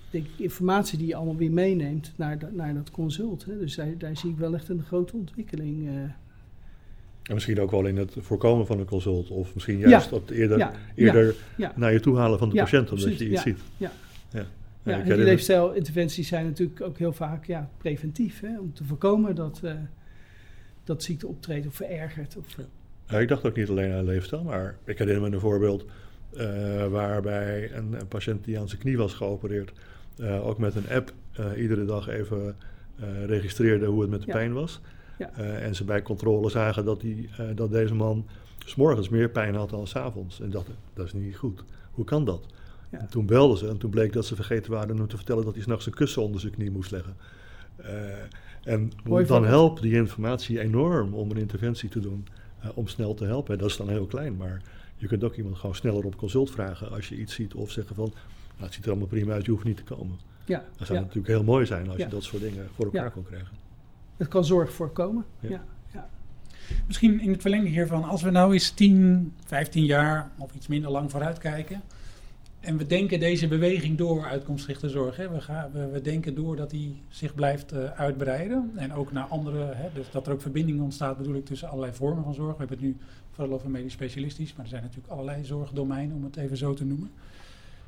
[0.10, 3.46] denk ik informatie die je allemaal weer meeneemt naar, naar dat consult.
[3.46, 3.58] Hè.
[3.58, 5.88] Dus daar, daar zie ik wel echt een grote ontwikkeling.
[5.88, 5.92] Uh.
[5.92, 9.30] En misschien ook wel in het voorkomen van een consult.
[9.30, 10.20] Of misschien juist ja.
[10.28, 11.36] eerder, eerder
[11.76, 13.60] naar je toe halen van de patiënt, omdat je iets ziet.
[13.78, 13.92] Ja.
[14.84, 18.40] Ja, en die leefstijlinterventies zijn natuurlijk ook heel vaak ja, preventief.
[18.40, 19.74] Hè, om te voorkomen dat, uh,
[20.84, 22.38] dat ziekte optreedt of verergert.
[22.38, 22.58] Of,
[23.08, 25.86] ja, ik dacht ook niet alleen aan leefstijl, maar ik herinner me een voorbeeld
[26.38, 29.72] uh, waarbij een, een, patiënt die aan zijn knie was geopereerd,
[30.18, 31.14] uh, ook met een app
[31.58, 32.56] iedere dag even
[33.26, 34.82] registreerde hoe het met de pijn was.
[35.18, 35.32] Ja.
[35.36, 38.26] en ze bij controle zagen dat, die, dat deze man
[38.66, 40.42] s'morgens meer pijn had dan s'avonds.
[40.42, 41.64] En dat, dat is niet goed.
[41.92, 42.46] Hoe kan dat?
[42.90, 45.54] En toen belden ze en toen bleek dat ze vergeten waren om te vertellen dat
[45.54, 47.16] hij s'nachts een kussen onder zijn knie moest leggen.
[48.64, 48.92] En
[49.26, 52.28] dan helpt die informatie enorm om een interventie te doen,
[52.74, 53.58] om snel te helpen.
[53.58, 54.62] Dat is dan heel klein, maar
[55.04, 57.96] je kunt ook iemand gewoon sneller op consult vragen als je iets ziet of zeggen
[57.96, 60.18] van, nou, het ziet er allemaal prima uit, je hoeft niet te komen.
[60.46, 63.24] Ja, dat zou natuurlijk heel mooi zijn als je dat soort dingen voor elkaar kon
[63.24, 63.58] krijgen.
[64.18, 65.26] Het kan zorg voorkomen.
[65.40, 65.64] Ja.
[65.94, 66.10] Ja.
[66.88, 70.92] Misschien in het verlengde hiervan, als we nou eens 10, 15 jaar of iets minder
[70.92, 71.82] lang vooruit kijken,
[72.64, 75.16] en we denken deze beweging door, uitkomstgerichte zorg.
[75.16, 75.30] Hè.
[75.30, 78.72] We, gaan, we, denken door dat die zich blijft uh, uitbreiden.
[78.76, 81.94] En ook naar andere, hè, dus dat er ook verbinding ontstaat, bedoel ik, tussen allerlei
[81.94, 82.52] vormen van zorg.
[82.52, 82.98] We hebben het nu
[83.32, 86.86] vooral over medisch specialistisch, maar er zijn natuurlijk allerlei zorgdomeinen, om het even zo te
[86.86, 87.12] noemen.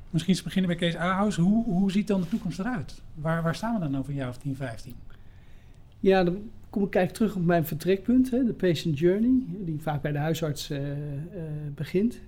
[0.09, 1.35] Misschien eens beginnen bij Kees Ahaus.
[1.35, 3.01] Hoe, hoe ziet dan de toekomst eruit?
[3.13, 4.93] Waar, waar staan we dan over een jaar of 10, 15?
[5.99, 10.01] Ja, dan kom ik kijken terug op mijn vertrekpunt, hè, de patient journey, die vaak
[10.01, 10.95] bij de huisarts uh, uh,
[11.75, 12.19] begint.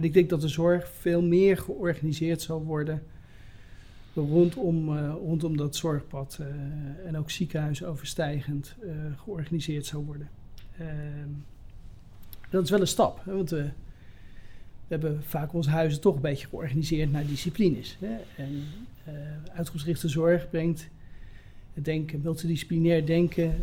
[0.00, 3.02] En ik denk dat de zorg veel meer georganiseerd zal worden
[4.14, 6.46] rondom, uh, rondom dat zorgpad uh,
[7.06, 10.28] en ook ziekenhuisoverstijgend uh, georganiseerd zal worden.
[10.78, 11.28] Ehm,
[12.50, 13.68] dat is wel een stap, hè, want we,
[14.88, 17.96] hebben vaak onze huizen toch een beetje georganiseerd naar disciplines.
[18.00, 18.16] Hè.
[18.36, 18.62] En
[19.54, 20.88] uitgerichte zorg brengt
[21.74, 23.54] het denken, multidisciplinair denken,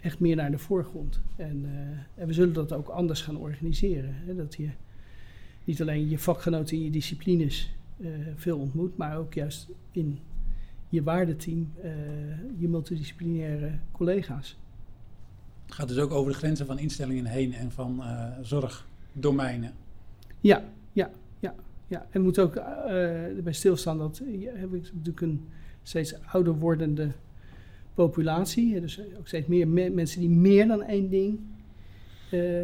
[0.00, 1.20] echt meer naar de voorgrond.
[1.36, 1.66] En,
[2.14, 4.14] en, we zullen dat ook anders gaan organiseren.
[4.26, 4.68] Hè, dat je
[5.68, 10.18] niet alleen je vakgenoten in je disciplines uh, veel ontmoet, maar ook juist in
[10.88, 11.90] je waardeteam uh,
[12.58, 14.58] je multidisciplinaire collega's.
[15.66, 19.72] Het gaat dus ook over de grenzen van instellingen heen en van uh, zorgdomeinen.
[20.40, 21.10] Ja, ja,
[21.40, 21.54] ja,
[21.86, 22.00] ja.
[22.00, 22.54] En we moeten ook
[23.42, 25.48] bij stilstaan dat je heb ik natuurlijk een
[25.82, 27.10] steeds ouder wordende
[27.94, 28.80] populatie.
[28.80, 31.38] Dus ook steeds meer me mensen die meer dan één ding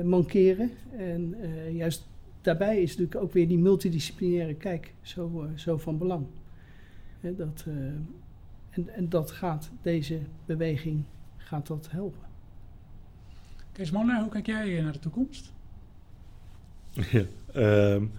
[0.04, 0.70] mankeren.
[0.96, 1.34] En
[1.72, 2.12] juist
[2.44, 6.26] daarbij is natuurlijk ook weer die multidisciplinaire kijk zo, uh, zo van belang.
[7.20, 7.74] dat, uh,
[8.70, 11.04] en, en dat gaat, deze beweging
[11.36, 12.20] gaat dat helpen.
[13.72, 15.52] Kees Manner, hoe kijk jij naar de toekomst?
[17.10, 17.24] Ja,
[17.94, 18.10] um,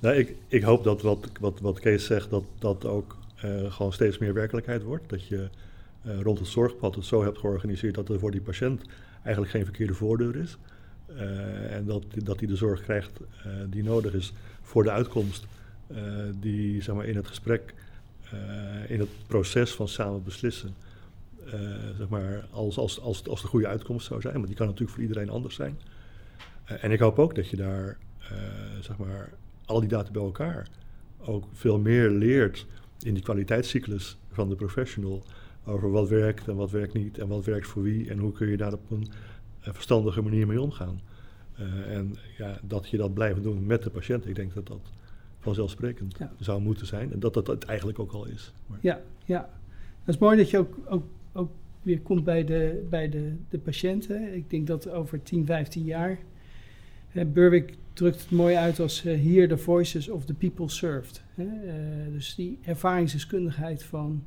[0.00, 3.92] nou, ik, ik hoop dat wat, wat, wat Kees zegt, dat dat ook uh, gewoon
[3.92, 5.08] steeds meer werkelijkheid wordt.
[5.08, 5.48] Dat je
[6.02, 8.82] rond het zorgpad het zo hebt georganiseerd dat er voor die patiënt
[9.22, 10.58] eigenlijk geen verkeerde voordeur is.
[11.14, 14.32] Uh, en dat, dat hij de zorg krijgt uh, die nodig is
[14.62, 15.46] voor de uitkomst.
[15.90, 15.98] Uh,
[16.40, 17.74] die zeg maar, in het gesprek,
[18.86, 20.74] in het proces van samen beslissen,
[21.96, 24.38] zeg maar, als, als, als, als de goede uitkomst zou zijn.
[24.38, 25.78] Maar die kan natuurlijk voor iedereen anders zijn.
[26.64, 27.98] en ik hoop ook dat je daar,
[28.80, 29.32] zeg maar,
[29.64, 30.68] al die data bij elkaar
[31.24, 32.66] ook veel meer leert
[33.02, 35.22] in die kwaliteitscyclus van de professional.
[35.64, 38.48] Over wat werkt en wat werkt niet en wat werkt voor wie en hoe kun
[38.48, 39.08] je daar op een
[39.60, 41.00] verstandige manier mee omgaan.
[41.60, 44.92] Uh, en ja, dat je dat blijft doen met de patiënt, ik denk dat dat
[45.38, 47.12] vanzelfsprekend zou moeten zijn.
[47.12, 48.52] En dat dat het eigenlijk ook al is.
[48.66, 48.78] Maar.
[48.82, 49.50] Ja, ja.
[50.04, 51.50] Het is mooi dat je ook, ook, ook
[51.82, 54.34] weer komt bij de, bij de, de patiënten.
[54.34, 56.18] Ik denk dat over 10, 15 jaar.
[57.12, 61.22] Berwick drukt het mooi uit als uh, Hear the Voices of the People Served.
[61.34, 61.44] Hè?
[61.44, 64.22] Uh, dus die ervaringsdeskundigheid van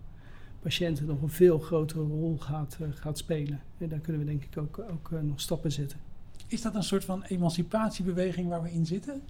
[0.63, 3.61] patiënten nog een veel grotere rol gaat, gaat spelen.
[3.77, 5.99] En daar kunnen we denk ik ook, ook nog stappen zetten.
[6.47, 9.21] Is dat een soort van emancipatiebeweging waar we in zitten?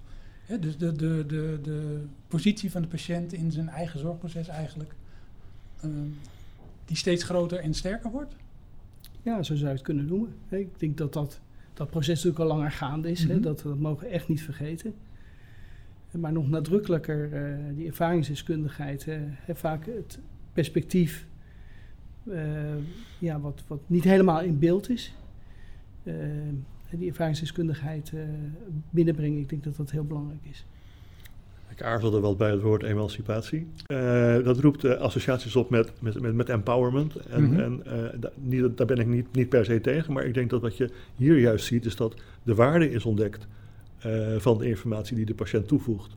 [0.60, 4.94] Dus de, de, de, de positie van de patiënt in zijn eigen zorgproces eigenlijk
[6.84, 8.34] die steeds groter en sterker wordt?
[9.22, 10.34] Ja, zo zou je het kunnen noemen.
[10.48, 11.40] Ik denk dat dat,
[11.74, 13.24] dat proces natuurlijk al langer gaande is.
[13.24, 13.40] Mm-hmm.
[13.40, 14.94] dat, dat mogen we echt niet vergeten.
[16.10, 19.08] Maar nog nadrukkelijker, uh, die ervaringsdeskundigheid,
[19.48, 20.18] vaak het
[20.54, 21.26] perspectief
[22.24, 22.38] uh,
[23.18, 25.14] ja, wat, wat niet helemaal in beeld is.
[26.90, 28.12] die ervaringsdeskundigheid
[28.90, 30.64] binnenbrengen, ik denk dat dat heel belangrijk is.
[31.74, 33.66] Ik aarzelde wel bij het woord emancipatie.
[33.88, 37.16] Uh, dat roept uh, associaties op met, met, met, met empowerment.
[37.16, 37.60] En, mm -hmm.
[37.60, 40.12] en uh, niet, daar ben ik niet, niet per se tegen.
[40.12, 43.46] Maar ik denk dat wat je hier juist ziet, is dat de waarde is ontdekt
[44.38, 46.14] van de informatie die de patiënt toevoegt.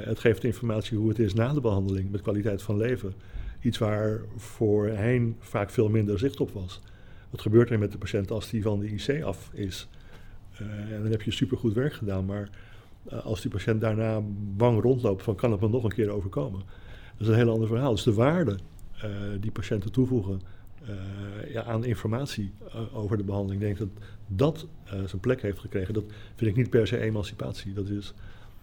[0.00, 3.12] het geeft informatie hoe het is na de behandeling, met kwaliteit van leven.
[3.60, 6.80] Iets waar voorheen vaak veel minder zicht op was.
[7.30, 9.88] Wat gebeurt er met de patiënt als die van de IC af is?
[10.92, 12.50] en dan heb je supergoed werk gedaan, maar
[13.12, 14.20] uh, als die patiënt daarna
[14.56, 16.60] bang rondloopt van kan het me nog een keer overkomen.
[17.12, 17.90] Dat is een heel ander verhaal.
[17.90, 18.58] Dus de waarde
[18.96, 20.40] uh, die patiënten toevoegen
[20.82, 22.52] uh, ja, aan informatie
[22.92, 24.66] over de behandeling, ik denk dat dat
[25.06, 25.94] zijn plek heeft gekregen.
[25.94, 26.04] Dat
[26.34, 27.72] vind ik niet per se emancipatie.
[27.72, 28.14] Dat is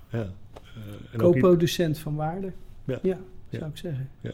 [0.10, 0.34] ja,
[1.18, 2.54] co-producent van waarde.
[2.84, 3.20] Ja, ja
[3.50, 4.10] zou ik zeggen.
[4.22, 4.32] Ja.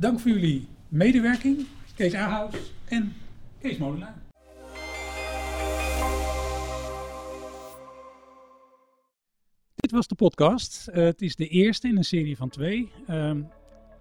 [0.00, 2.54] Dank voor jullie medewerking, Kees Ahaus
[2.88, 3.12] en
[3.58, 4.14] Kees Molenaar.
[9.74, 10.88] Dit was de podcast.
[10.88, 12.92] Uh, het is de eerste in een serie van twee.
[13.10, 13.32] Uh,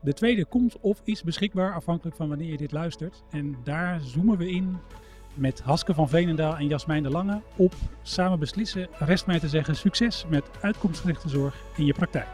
[0.01, 3.23] de tweede komt of is beschikbaar, afhankelijk van wanneer je dit luistert.
[3.31, 4.77] En daar zoomen we in
[5.33, 8.87] met Haske van Veenendaal en Jasmijn de Lange op samen beslissen.
[8.91, 12.27] Rest mij te zeggen succes met uitkomstgerichte zorg in je praktijk.